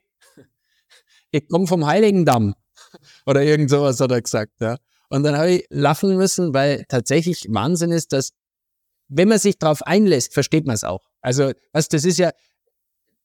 ich 1.31 1.47
komme 1.47 1.67
vom 1.67 1.85
Heiligendamm. 1.85 2.55
Oder 3.25 3.43
irgend 3.43 3.69
sowas 3.69 3.99
hat 4.01 4.11
er 4.11 4.21
gesagt, 4.21 4.59
ja. 4.59 4.77
Und 5.11 5.23
dann 5.23 5.37
habe 5.37 5.51
ich 5.51 5.65
lachen 5.69 6.15
müssen, 6.15 6.53
weil 6.53 6.85
tatsächlich 6.87 7.45
Wahnsinn 7.49 7.91
ist, 7.91 8.13
dass 8.13 8.31
wenn 9.09 9.27
man 9.27 9.39
sich 9.39 9.59
darauf 9.59 9.83
einlässt, 9.83 10.33
versteht 10.33 10.65
man 10.65 10.73
es 10.73 10.85
auch. 10.85 11.05
Also, 11.19 11.51
was, 11.73 11.89
das 11.89 12.05
ist 12.05 12.17
ja, 12.17 12.31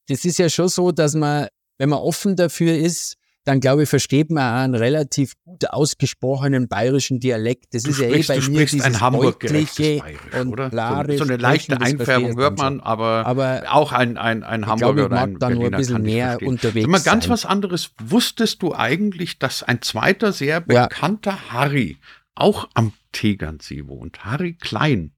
das 0.08 0.24
ist 0.24 0.38
ja 0.38 0.48
schon 0.48 0.68
so, 0.68 0.90
dass 0.90 1.14
man, 1.14 1.46
wenn 1.78 1.88
man 1.88 2.00
offen 2.00 2.34
dafür 2.34 2.76
ist, 2.76 3.16
dann 3.46 3.60
glaube 3.60 3.84
ich, 3.84 3.88
versteht 3.88 4.30
man 4.30 4.42
einen 4.54 4.74
relativ 4.74 5.34
gut 5.44 5.70
ausgesprochenen 5.70 6.66
bayerischen 6.68 7.20
Dialekt. 7.20 7.72
Das 7.72 7.84
du 7.84 7.90
ist 7.90 7.96
sprichst, 7.96 8.28
ja 8.28 8.34
eh 8.34 8.38
bei 8.38 8.44
du 8.44 8.50
mir 8.50 8.66
dieses 8.66 8.82
ein 8.82 9.00
hamburg 9.00 9.40
deutliche 9.40 10.02
und 10.40 10.48
oder? 10.48 10.68
klare 10.70 11.12
So, 11.12 11.18
so 11.18 11.24
eine 11.24 11.36
leichte 11.36 11.80
Einfärbung 11.80 12.36
hört 12.36 12.58
man, 12.58 12.80
aber, 12.80 13.24
Aber 13.24 13.62
auch 13.70 13.92
ein, 13.92 14.16
ein, 14.18 14.42
ein 14.42 14.66
Hamburger 14.66 14.94
glaube, 14.94 15.00
ich 15.00 15.06
oder 15.06 15.20
ein 15.22 15.38
da 15.38 15.50
nur 15.50 15.58
ein 15.58 15.58
Berliner 15.70 15.78
bisschen 15.78 16.02
mehr 16.02 16.38
unterwegs 16.42 16.82
Sag 16.84 16.90
mal 16.90 17.00
ganz 17.00 17.24
sein. 17.24 17.32
was 17.32 17.46
anderes. 17.46 17.90
Wusstest 18.04 18.62
du 18.62 18.74
eigentlich, 18.74 19.38
dass 19.38 19.62
ein 19.62 19.80
zweiter 19.80 20.32
sehr 20.32 20.60
bekannter 20.60 21.52
Harry 21.52 21.98
auch 22.34 22.68
am 22.74 22.92
Tegernsee 23.12 23.86
wohnt? 23.86 24.24
Harry 24.24 24.54
Klein. 24.54 25.12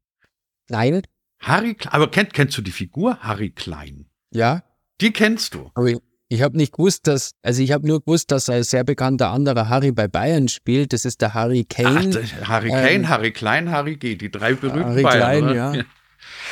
Nein, 0.69 1.01
Harry 1.41 1.75
Klein. 1.75 1.95
Aber 1.95 2.11
kennt, 2.11 2.35
kennst 2.35 2.59
du 2.59 2.63
die 2.63 2.73
Figur 2.73 3.19
Harry 3.21 3.51
Klein? 3.51 4.07
ja, 4.35 4.63
Die 5.01 5.13
kennst 5.13 5.55
du. 5.55 5.71
aber 5.75 5.93
ich, 6.29 6.43
habe 6.43 6.57
nicht 6.57 6.73
gewusst, 6.73 7.07
dass, 7.07 7.33
also 7.43 7.63
ich 7.63 7.73
habe 7.73 7.87
nur 7.87 8.01
gewusst, 8.01 8.31
dass 8.31 8.49
ein 8.49 8.63
sehr 8.63 8.85
bekannter 8.85 9.31
anderer 9.31 9.69
Harry 9.69 9.93
bei 9.93 10.09
Bayern 10.09 10.49
spielt. 10.49 10.93
Das 10.93 11.05
ist 11.05 11.21
der 11.21 11.35
Harry 11.35 11.67
Ach, 11.71 11.77
Kane. 11.77 12.11
das- 12.11 12.49
Harry 12.49 12.71
ähm, 12.71 12.85
Kane, 12.85 13.09
Harry 13.09 13.33
Klein, 13.33 13.71
Harry 13.71 13.97
G. 13.97 14.17
Die 14.17 14.31
drei 14.31 14.55
berühmten 14.55 14.91
Harry 14.91 15.03
Bayern, 15.03 15.45
Klein, 15.45 15.57
ja. 15.57 15.73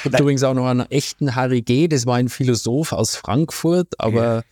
Ich 0.05 0.13
habe 0.13 0.23
übrigens 0.23 0.43
auch 0.43 0.55
noch 0.55 0.67
einen 0.67 0.89
echten 0.91 1.35
Harry 1.35 1.63
G., 1.63 1.89
das 1.89 2.07
war 2.07 2.17
ein 2.17 2.29
Philosoph 2.29 2.93
aus 2.93 3.17
Frankfurt, 3.17 3.89
aber 3.99 4.45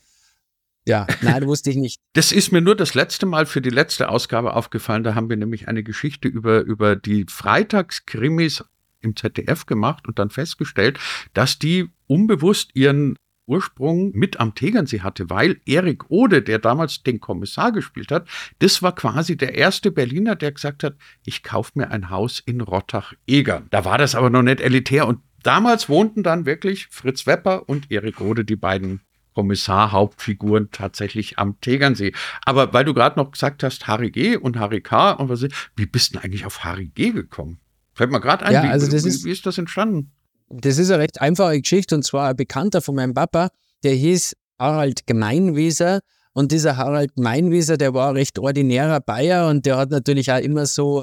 ja, 0.86 1.06
nein, 1.22 1.40
das 1.40 1.48
wusste 1.48 1.70
ich 1.70 1.76
nicht. 1.76 2.00
Das 2.12 2.30
ist 2.30 2.52
mir 2.52 2.60
nur 2.60 2.76
das 2.76 2.94
letzte 2.94 3.26
Mal 3.26 3.46
für 3.46 3.60
die 3.60 3.70
letzte 3.70 4.08
Ausgabe 4.08 4.54
aufgefallen. 4.54 5.02
Da 5.02 5.14
haben 5.14 5.28
wir 5.28 5.36
nämlich 5.36 5.66
eine 5.68 5.82
Geschichte 5.82 6.28
über, 6.28 6.60
über 6.60 6.94
die 6.96 7.26
Freitagskrimis 7.28 8.64
im 9.00 9.16
ZDF 9.16 9.66
gemacht 9.66 10.06
und 10.06 10.18
dann 10.18 10.30
festgestellt, 10.30 10.98
dass 11.32 11.58
die 11.58 11.88
unbewusst 12.06 12.70
ihren 12.74 13.16
Ursprung 13.46 14.12
mit 14.14 14.40
am 14.40 14.54
Tegernsee 14.54 15.00
hatte, 15.00 15.28
weil 15.30 15.60
Erik 15.66 16.10
Ode, 16.10 16.42
der 16.42 16.58
damals 16.58 17.02
den 17.02 17.20
Kommissar 17.20 17.72
gespielt 17.72 18.10
hat, 18.10 18.26
das 18.60 18.82
war 18.82 18.94
quasi 18.94 19.36
der 19.36 19.54
erste 19.54 19.90
Berliner, 19.90 20.34
der 20.36 20.52
gesagt 20.52 20.82
hat, 20.82 20.96
ich 21.24 21.42
kaufe 21.42 21.72
mir 21.74 21.90
ein 21.90 22.10
Haus 22.10 22.40
in 22.44 22.60
Rottach-Egern. 22.60 23.66
Da 23.70 23.84
war 23.84 23.98
das 23.98 24.14
aber 24.14 24.30
noch 24.30 24.42
nicht 24.42 24.60
elitär 24.60 25.06
und 25.06 25.20
damals 25.42 25.88
wohnten 25.88 26.22
dann 26.22 26.46
wirklich 26.46 26.88
Fritz 26.90 27.26
Wepper 27.26 27.68
und 27.68 27.90
Erik 27.90 28.20
Ode, 28.20 28.44
die 28.44 28.56
beiden 28.56 29.00
Kommissar-Hauptfiguren 29.34 30.70
tatsächlich 30.70 31.38
am 31.38 31.60
Tegernsee. 31.60 32.12
Aber 32.44 32.72
weil 32.72 32.84
du 32.84 32.94
gerade 32.94 33.18
noch 33.18 33.32
gesagt 33.32 33.62
hast, 33.62 33.86
Harry 33.88 34.10
G. 34.10 34.36
und 34.36 34.58
Harry 34.58 34.80
K. 34.80 35.12
und 35.12 35.28
was, 35.28 35.42
wie 35.76 35.86
bist 35.86 36.10
du 36.10 36.18
denn 36.18 36.24
eigentlich 36.24 36.46
auf 36.46 36.64
Harry 36.64 36.86
G. 36.94 37.10
gekommen? 37.10 37.58
Fällt 37.94 38.10
mir 38.10 38.20
gerade 38.20 38.44
ein, 38.46 38.52
Ja, 38.52 38.62
wie, 38.62 38.68
also 38.68 38.90
das 38.90 39.04
wie, 39.04 39.08
ist- 39.08 39.24
wie 39.24 39.30
ist 39.30 39.44
das 39.46 39.58
entstanden? 39.58 40.12
Das 40.48 40.78
ist 40.78 40.90
eine 40.90 41.02
recht 41.02 41.20
einfache 41.20 41.60
Geschichte 41.60 41.94
und 41.94 42.04
zwar 42.04 42.30
ein 42.30 42.36
Bekannter 42.36 42.80
von 42.82 42.94
meinem 42.94 43.14
Papa, 43.14 43.48
der 43.82 43.94
hieß 43.94 44.34
Harald 44.58 45.06
Gemeinwieser 45.06 46.00
und 46.32 46.52
dieser 46.52 46.76
Harald 46.76 47.14
Gemeinwieser, 47.14 47.76
der 47.76 47.94
war 47.94 48.10
ein 48.10 48.16
recht 48.16 48.38
ordinärer 48.38 49.00
Bayer 49.00 49.48
und 49.48 49.66
der 49.66 49.76
hat 49.76 49.90
natürlich 49.90 50.30
auch 50.30 50.38
immer 50.38 50.66
so, 50.66 51.02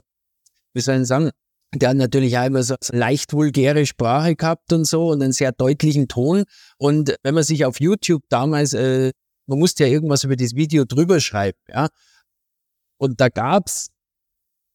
wie 0.74 0.82
soll 0.82 1.02
ich 1.02 1.08
sagen, 1.08 1.32
der 1.74 1.90
hat 1.90 1.98
natürlich 1.98 2.38
auch 2.38 2.46
immer 2.46 2.64
so 2.64 2.76
leicht 2.92 3.32
vulgäre 3.34 3.86
Sprache 3.86 4.36
gehabt 4.36 4.74
und 4.74 4.86
so 4.86 5.10
und 5.10 5.24
einen 5.24 5.32
sehr 5.32 5.54
deutlichen 5.54 6.10
Ton. 6.10 6.44
Und 6.78 7.16
wenn 7.24 7.34
man 7.34 7.44
sich 7.44 7.64
auf 7.64 7.80
YouTube 7.80 8.24
damals, 8.30 8.74
äh, 8.74 9.12
man 9.48 9.60
musste 9.60 9.86
ja 9.86 9.90
irgendwas 9.90 10.26
über 10.26 10.36
das 10.36 10.56
Video 10.56 10.84
drüber 10.84 11.20
schreiben, 11.22 11.58
ja. 11.70 11.88
Und 12.98 13.20
da 13.22 13.30
gab's 13.30 13.88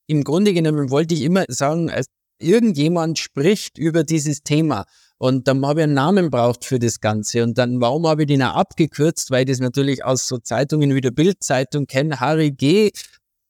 im 0.09 0.25
Grunde 0.25 0.55
genommen 0.55 0.91
wollte 0.91 1.15
ich 1.15 1.23
immer 1.23 1.45
sagen, 1.49 1.91
irgendjemand 2.39 3.19
spricht 3.19 3.79
über 3.79 4.05
dieses 4.05 4.43
Thema. 4.43 4.85
Und 5.19 5.49
dann 5.49 5.65
habe 5.65 5.81
ich 5.81 5.85
einen 5.85 5.95
Namen 5.95 6.31
braucht 6.31 6.65
für 6.65 6.79
das 6.79 7.01
Ganze. 7.01 7.43
Und 7.43 7.57
dann, 7.57 7.81
warum 7.81 8.07
habe 8.07 8.23
ich 8.23 8.29
den 8.29 8.43
auch 8.43 8.55
abgekürzt? 8.55 9.31
Weil 9.31 9.45
ich 9.45 9.51
das 9.51 9.61
natürlich 9.61 10.05
aus 10.05 10.29
so 10.29 10.39
Zeitungen 10.39 10.95
wie 10.95 11.01
der 11.01 11.11
Bildzeitung 11.11 11.87
kenne, 11.87 12.21
Harry 12.21 12.51
G., 12.51 12.91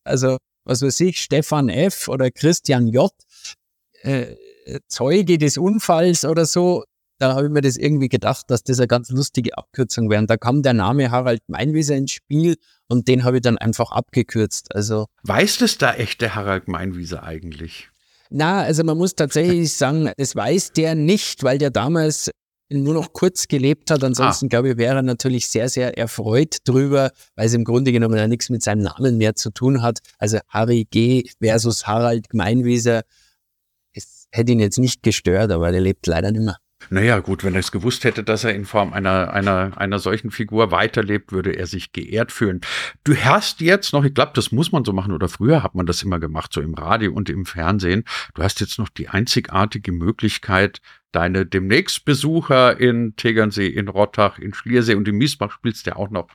also 0.04 0.38
was 0.64 0.82
weiß 0.82 1.00
ich, 1.00 1.20
Stefan 1.20 1.68
F. 1.68 2.08
oder 2.08 2.30
Christian 2.30 2.86
J., 2.88 3.10
äh, 4.02 4.36
Zeuge 4.88 5.38
des 5.38 5.58
Unfalls 5.58 6.24
oder 6.24 6.44
so. 6.44 6.84
Da 7.18 7.34
habe 7.34 7.46
ich 7.46 7.52
mir 7.52 7.62
das 7.62 7.76
irgendwie 7.76 8.08
gedacht, 8.08 8.46
dass 8.48 8.62
das 8.62 8.78
eine 8.78 8.88
ganz 8.88 9.08
lustige 9.10 9.56
Abkürzung 9.56 10.10
wäre. 10.10 10.20
Und 10.20 10.28
da 10.28 10.36
kam 10.36 10.62
der 10.62 10.74
Name 10.74 11.10
Harald 11.10 11.40
Meinwieser 11.48 11.96
ins 11.96 12.12
Spiel 12.12 12.56
und 12.88 13.08
den 13.08 13.24
habe 13.24 13.38
ich 13.38 13.42
dann 13.42 13.58
einfach 13.58 13.90
abgekürzt. 13.90 14.74
Also 14.74 15.06
Weiß 15.22 15.58
das 15.58 15.78
da 15.78 15.94
echte 15.94 16.34
Harald 16.34 16.68
Meinwieser 16.68 17.22
eigentlich? 17.22 17.88
Na, 18.30 18.62
also 18.62 18.84
man 18.84 18.98
muss 18.98 19.14
tatsächlich 19.14 19.72
sagen, 19.76 20.10
das 20.16 20.36
weiß 20.36 20.72
der 20.72 20.94
nicht, 20.94 21.42
weil 21.42 21.58
der 21.58 21.70
damals 21.70 22.30
nur 22.68 22.94
noch 22.94 23.12
kurz 23.12 23.46
gelebt 23.46 23.90
hat. 23.90 24.02
Ansonsten, 24.02 24.48
glaube 24.48 24.70
ich, 24.70 24.76
wäre 24.76 24.96
er 24.96 25.02
natürlich 25.02 25.48
sehr, 25.48 25.68
sehr 25.68 25.96
erfreut 25.96 26.58
drüber, 26.64 27.12
weil 27.36 27.46
es 27.46 27.54
im 27.54 27.64
Grunde 27.64 27.92
genommen 27.92 28.16
ja 28.16 28.26
nichts 28.26 28.50
mit 28.50 28.62
seinem 28.62 28.82
Namen 28.82 29.18
mehr 29.18 29.36
zu 29.36 29.50
tun 29.50 29.82
hat. 29.82 30.00
Also 30.18 30.38
Harry 30.48 30.86
G. 30.90 31.24
versus 31.40 31.86
Harald 31.86 32.28
Gemeinwieser. 32.28 33.02
Es 33.92 34.26
hätte 34.32 34.52
ihn 34.52 34.60
jetzt 34.60 34.78
nicht 34.78 35.02
gestört, 35.02 35.52
aber 35.52 35.70
der 35.70 35.80
lebt 35.80 36.06
leider 36.06 36.32
nicht 36.32 36.44
mehr. 36.44 36.56
Naja, 36.90 37.18
gut, 37.18 37.42
wenn 37.42 37.54
er 37.54 37.60
es 37.60 37.72
gewusst 37.72 38.04
hätte, 38.04 38.22
dass 38.22 38.44
er 38.44 38.54
in 38.54 38.64
Form 38.64 38.92
einer, 38.92 39.32
einer, 39.32 39.72
einer 39.76 39.98
solchen 39.98 40.30
Figur 40.30 40.70
weiterlebt, 40.70 41.32
würde 41.32 41.56
er 41.56 41.66
sich 41.66 41.92
geehrt 41.92 42.32
fühlen. 42.32 42.60
Du 43.04 43.16
hast 43.16 43.60
jetzt 43.60 43.92
noch, 43.92 44.04
ich 44.04 44.14
glaube, 44.14 44.32
das 44.34 44.52
muss 44.52 44.72
man 44.72 44.84
so 44.84 44.92
machen, 44.92 45.12
oder 45.12 45.28
früher 45.28 45.62
hat 45.62 45.74
man 45.74 45.86
das 45.86 46.02
immer 46.02 46.20
gemacht, 46.20 46.52
so 46.52 46.60
im 46.60 46.74
Radio 46.74 47.12
und 47.12 47.28
im 47.28 47.44
Fernsehen. 47.44 48.04
Du 48.34 48.42
hast 48.42 48.60
jetzt 48.60 48.78
noch 48.78 48.88
die 48.88 49.08
einzigartige 49.08 49.92
Möglichkeit, 49.92 50.80
deine 51.12 51.46
demnächst 51.46 52.04
Besucher 52.04 52.78
in 52.78 53.16
Tegernsee, 53.16 53.68
in 53.68 53.88
Rottach, 53.88 54.38
in 54.38 54.54
Schliersee 54.54 54.94
und 54.94 55.08
in 55.08 55.16
Miesbach 55.16 55.52
spielst 55.52 55.86
ja 55.86 55.96
auch 55.96 56.10
noch. 56.10 56.28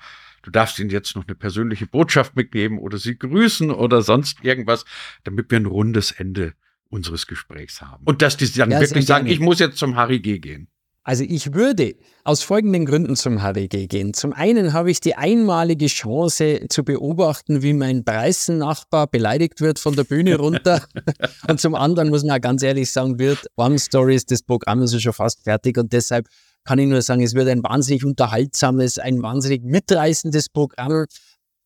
Du 0.43 0.49
darfst 0.49 0.79
ihnen 0.79 0.89
jetzt 0.89 1.15
noch 1.15 1.27
eine 1.27 1.35
persönliche 1.35 1.85
Botschaft 1.85 2.35
mitgeben 2.35 2.79
oder 2.79 2.97
sie 2.97 3.17
grüßen 3.17 3.69
oder 3.69 4.01
sonst 4.01 4.43
irgendwas, 4.43 4.85
damit 5.23 5.51
wir 5.51 5.59
ein 5.59 5.67
rundes 5.67 6.11
Ende 6.11 6.53
unseres 6.91 7.27
Gesprächs 7.27 7.81
haben. 7.81 8.03
Und 8.05 8.21
dass 8.21 8.37
die 8.37 8.51
dann 8.51 8.71
Ja, 8.71 8.79
wirklich 8.79 9.05
sagen, 9.05 9.27
ich 9.27 9.39
muss 9.39 9.59
jetzt 9.59 9.77
zum 9.77 9.95
Harry 9.95 10.19
G. 10.19 10.39
gehen. 10.39 10.67
Also 11.03 11.23
ich 11.23 11.53
würde 11.53 11.95
aus 12.23 12.43
folgenden 12.43 12.85
Gründen 12.85 13.15
zum 13.15 13.39
HDG 13.39 13.87
gehen. 13.87 14.13
Zum 14.13 14.33
einen 14.33 14.71
habe 14.71 14.91
ich 14.91 14.99
die 14.99 15.15
einmalige 15.15 15.87
Chance 15.87 16.67
zu 16.69 16.83
beobachten, 16.83 17.63
wie 17.63 17.73
mein 17.73 18.03
Breißen-Nachbar 18.03 19.07
beleidigt 19.07 19.61
wird 19.61 19.79
von 19.79 19.95
der 19.95 20.03
Bühne 20.03 20.37
runter. 20.37 20.85
und 21.47 21.59
zum 21.59 21.73
anderen 21.73 22.09
muss 22.09 22.23
man 22.23 22.37
auch 22.37 22.41
ganz 22.41 22.61
ehrlich 22.61 22.91
sagen, 22.91 23.17
wird 23.17 23.47
One 23.55 23.79
Stories, 23.79 24.27
das 24.27 24.43
Programm 24.43 24.83
ist 24.83 24.93
ja 24.93 24.99
schon 24.99 25.13
fast 25.13 25.43
fertig 25.43 25.79
und 25.79 25.91
deshalb 25.91 26.27
kann 26.65 26.77
ich 26.77 26.87
nur 26.87 27.01
sagen, 27.01 27.23
es 27.23 27.33
wird 27.33 27.47
ein 27.47 27.63
wahnsinnig 27.63 28.05
unterhaltsames, 28.05 28.99
ein 28.99 29.23
wahnsinnig 29.23 29.63
mitreißendes 29.63 30.49
Programm. 30.49 31.07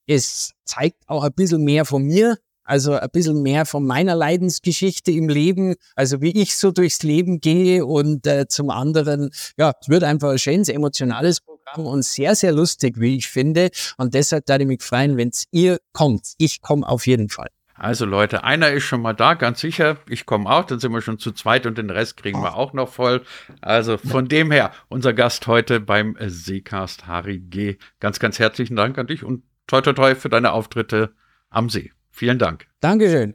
Es 0.08 0.54
zeigt 0.64 1.04
auch 1.08 1.26
ein 1.26 1.34
bisschen 1.34 1.62
mehr 1.66 1.84
von 1.84 2.04
mir, 2.04 2.38
also 2.66 2.94
ein 2.94 3.10
bisschen 3.12 3.42
mehr 3.42 3.66
von 3.66 3.86
meiner 3.86 4.16
Leidensgeschichte 4.16 5.12
im 5.12 5.30
Leben, 5.30 5.76
also 5.96 6.22
wie 6.22 6.42
ich 6.42 6.58
so 6.58 6.72
durchs 6.72 7.04
Leben 7.04 7.40
gehe 7.40 7.86
und 7.86 8.28
äh, 8.28 8.48
zum 8.48 8.70
anderen, 8.70 9.30
ja, 9.58 9.74
es 9.80 9.88
wird 9.88 10.04
einfach 10.04 10.32
ein 10.32 10.40
schönes, 10.40 10.70
emotionales 10.70 11.42
Programm 11.42 11.86
und 11.86 12.04
sehr, 12.04 12.36
sehr 12.36 12.52
lustig, 12.52 13.00
wie 13.00 13.18
ich 13.18 13.30
finde. 13.30 13.70
Und 13.98 14.14
deshalb 14.14 14.50
würde 14.50 14.64
ich 14.64 14.68
mich 14.68 14.84
freuen, 14.84 15.16
wenn 15.18 15.32
ihr 15.52 15.80
kommt. 15.94 16.34
Ich 16.38 16.62
komme 16.62 16.88
auf 16.88 17.08
jeden 17.08 17.30
Fall. 17.30 17.48
Also 17.78 18.06
Leute, 18.06 18.46
einer 18.46 18.72
ist 18.72 18.84
schon 18.84 19.02
mal 19.02 19.14
da, 19.14 19.34
ganz 19.34 19.60
sicher. 19.60 19.98
Ich 20.08 20.26
komme 20.26 20.50
auch, 20.50 20.64
dann 20.64 20.80
sind 20.80 20.94
wir 20.94 21.02
schon 21.02 21.20
zu 21.20 21.34
zweit 21.34 21.66
und 21.66 21.78
den 21.78 21.90
Rest 21.90 22.16
kriegen 22.16 22.42
wir 22.42 22.56
auch 22.56 22.72
noch 22.72 22.88
voll. 22.88 23.24
Also 23.60 23.98
von 23.98 24.30
dem 24.30 24.50
her, 24.50 24.72
unser 24.88 25.14
Gast 25.14 25.46
heute 25.48 25.82
beim 25.82 26.16
Seecast 26.26 27.06
Harry 27.06 27.40
G. 27.40 27.78
Ganz, 28.00 28.20
ganz 28.20 28.40
herzlichen 28.40 28.78
Dank 28.78 28.98
an 28.98 29.08
dich 29.08 29.26
und 29.26 29.44
toi 29.68 29.82
toi 29.82 29.92
toi 29.92 30.16
für 30.16 30.30
deine 30.30 30.54
Auftritte 30.54 31.14
am 31.50 31.70
See. 31.70 31.92
Vielen 32.16 32.40
Dank. 32.40 32.66
Dankeschön. 32.80 33.34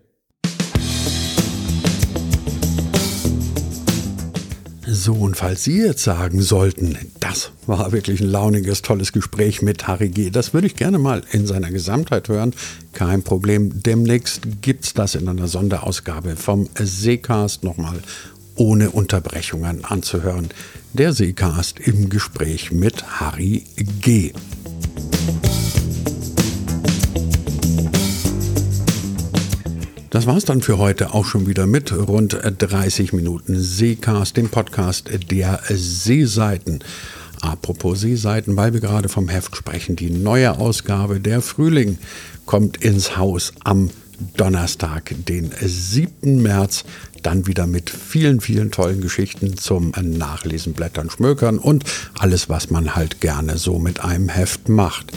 So, 4.86 5.12
und 5.12 5.36
falls 5.36 5.64
Sie 5.64 5.82
jetzt 5.82 6.02
sagen 6.02 6.40
sollten, 6.40 6.96
das 7.20 7.52
war 7.66 7.92
wirklich 7.92 8.22
ein 8.22 8.30
launiges, 8.30 8.80
tolles 8.80 9.12
Gespräch 9.12 9.60
mit 9.60 9.86
Harry 9.86 10.08
G., 10.08 10.30
das 10.30 10.54
würde 10.54 10.66
ich 10.66 10.76
gerne 10.76 10.98
mal 10.98 11.22
in 11.30 11.46
seiner 11.46 11.70
Gesamtheit 11.70 12.30
hören. 12.30 12.54
Kein 12.94 13.22
Problem. 13.22 13.82
Demnächst 13.82 14.62
gibt 14.62 14.86
es 14.86 14.94
das 14.94 15.14
in 15.14 15.28
einer 15.28 15.46
Sonderausgabe 15.46 16.36
vom 16.36 16.66
Seecast 16.74 17.62
nochmal 17.62 18.00
ohne 18.56 18.90
Unterbrechungen 18.90 19.84
anzuhören. 19.84 20.48
Der 20.94 21.12
Seecast 21.12 21.80
im 21.80 22.08
Gespräch 22.08 22.72
mit 22.72 23.20
Harry 23.20 23.64
G. 24.00 24.32
Das 30.20 30.26
war's 30.26 30.44
dann 30.44 30.60
für 30.60 30.76
heute 30.76 31.14
auch 31.14 31.24
schon 31.24 31.46
wieder 31.46 31.66
mit 31.66 31.94
rund 31.94 32.38
30 32.42 33.14
Minuten 33.14 33.58
Seecast, 33.58 34.36
dem 34.36 34.50
Podcast 34.50 35.08
der 35.30 35.62
Seeseiten. 35.70 36.80
Apropos 37.40 38.00
Seeseiten, 38.02 38.54
weil 38.54 38.74
wir 38.74 38.80
gerade 38.80 39.08
vom 39.08 39.30
Heft 39.30 39.56
sprechen, 39.56 39.96
die 39.96 40.10
neue 40.10 40.58
Ausgabe 40.58 41.20
der 41.20 41.40
Frühling 41.40 41.96
kommt 42.44 42.84
ins 42.84 43.16
Haus 43.16 43.54
am 43.64 43.88
Donnerstag, 44.36 45.14
den 45.26 45.52
7. 45.58 46.42
März. 46.42 46.84
Dann 47.22 47.46
wieder 47.46 47.66
mit 47.66 47.88
vielen, 47.88 48.42
vielen 48.42 48.70
tollen 48.70 49.00
Geschichten 49.00 49.56
zum 49.56 49.94
Nachlesen, 49.98 50.74
Blättern, 50.74 51.08
Schmökern 51.08 51.58
und 51.58 51.84
alles, 52.18 52.50
was 52.50 52.68
man 52.68 52.94
halt 52.94 53.22
gerne 53.22 53.56
so 53.56 53.78
mit 53.78 54.04
einem 54.04 54.28
Heft 54.28 54.68
macht 54.68 55.14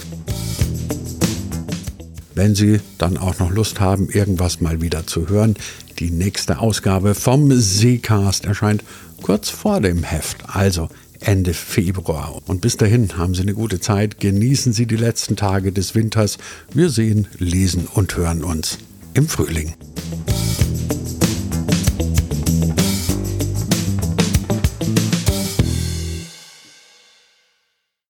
wenn 2.34 2.54
Sie 2.54 2.80
dann 2.98 3.16
auch 3.16 3.38
noch 3.38 3.50
Lust 3.50 3.80
haben, 3.80 4.08
irgendwas 4.08 4.60
mal 4.60 4.80
wieder 4.80 5.06
zu 5.06 5.28
hören. 5.28 5.54
Die 5.98 6.10
nächste 6.10 6.58
Ausgabe 6.58 7.14
vom 7.14 7.52
Seecast 7.52 8.44
erscheint 8.44 8.84
kurz 9.22 9.48
vor 9.48 9.80
dem 9.80 10.02
Heft, 10.02 10.44
also 10.48 10.88
Ende 11.20 11.54
Februar. 11.54 12.40
Und 12.46 12.60
bis 12.60 12.76
dahin 12.76 13.16
haben 13.16 13.34
Sie 13.34 13.42
eine 13.42 13.54
gute 13.54 13.80
Zeit, 13.80 14.20
genießen 14.20 14.72
Sie 14.72 14.86
die 14.86 14.96
letzten 14.96 15.36
Tage 15.36 15.72
des 15.72 15.94
Winters. 15.94 16.38
Wir 16.72 16.90
sehen, 16.90 17.28
lesen 17.38 17.86
und 17.92 18.16
hören 18.16 18.44
uns 18.44 18.78
im 19.14 19.28
Frühling. 19.28 19.74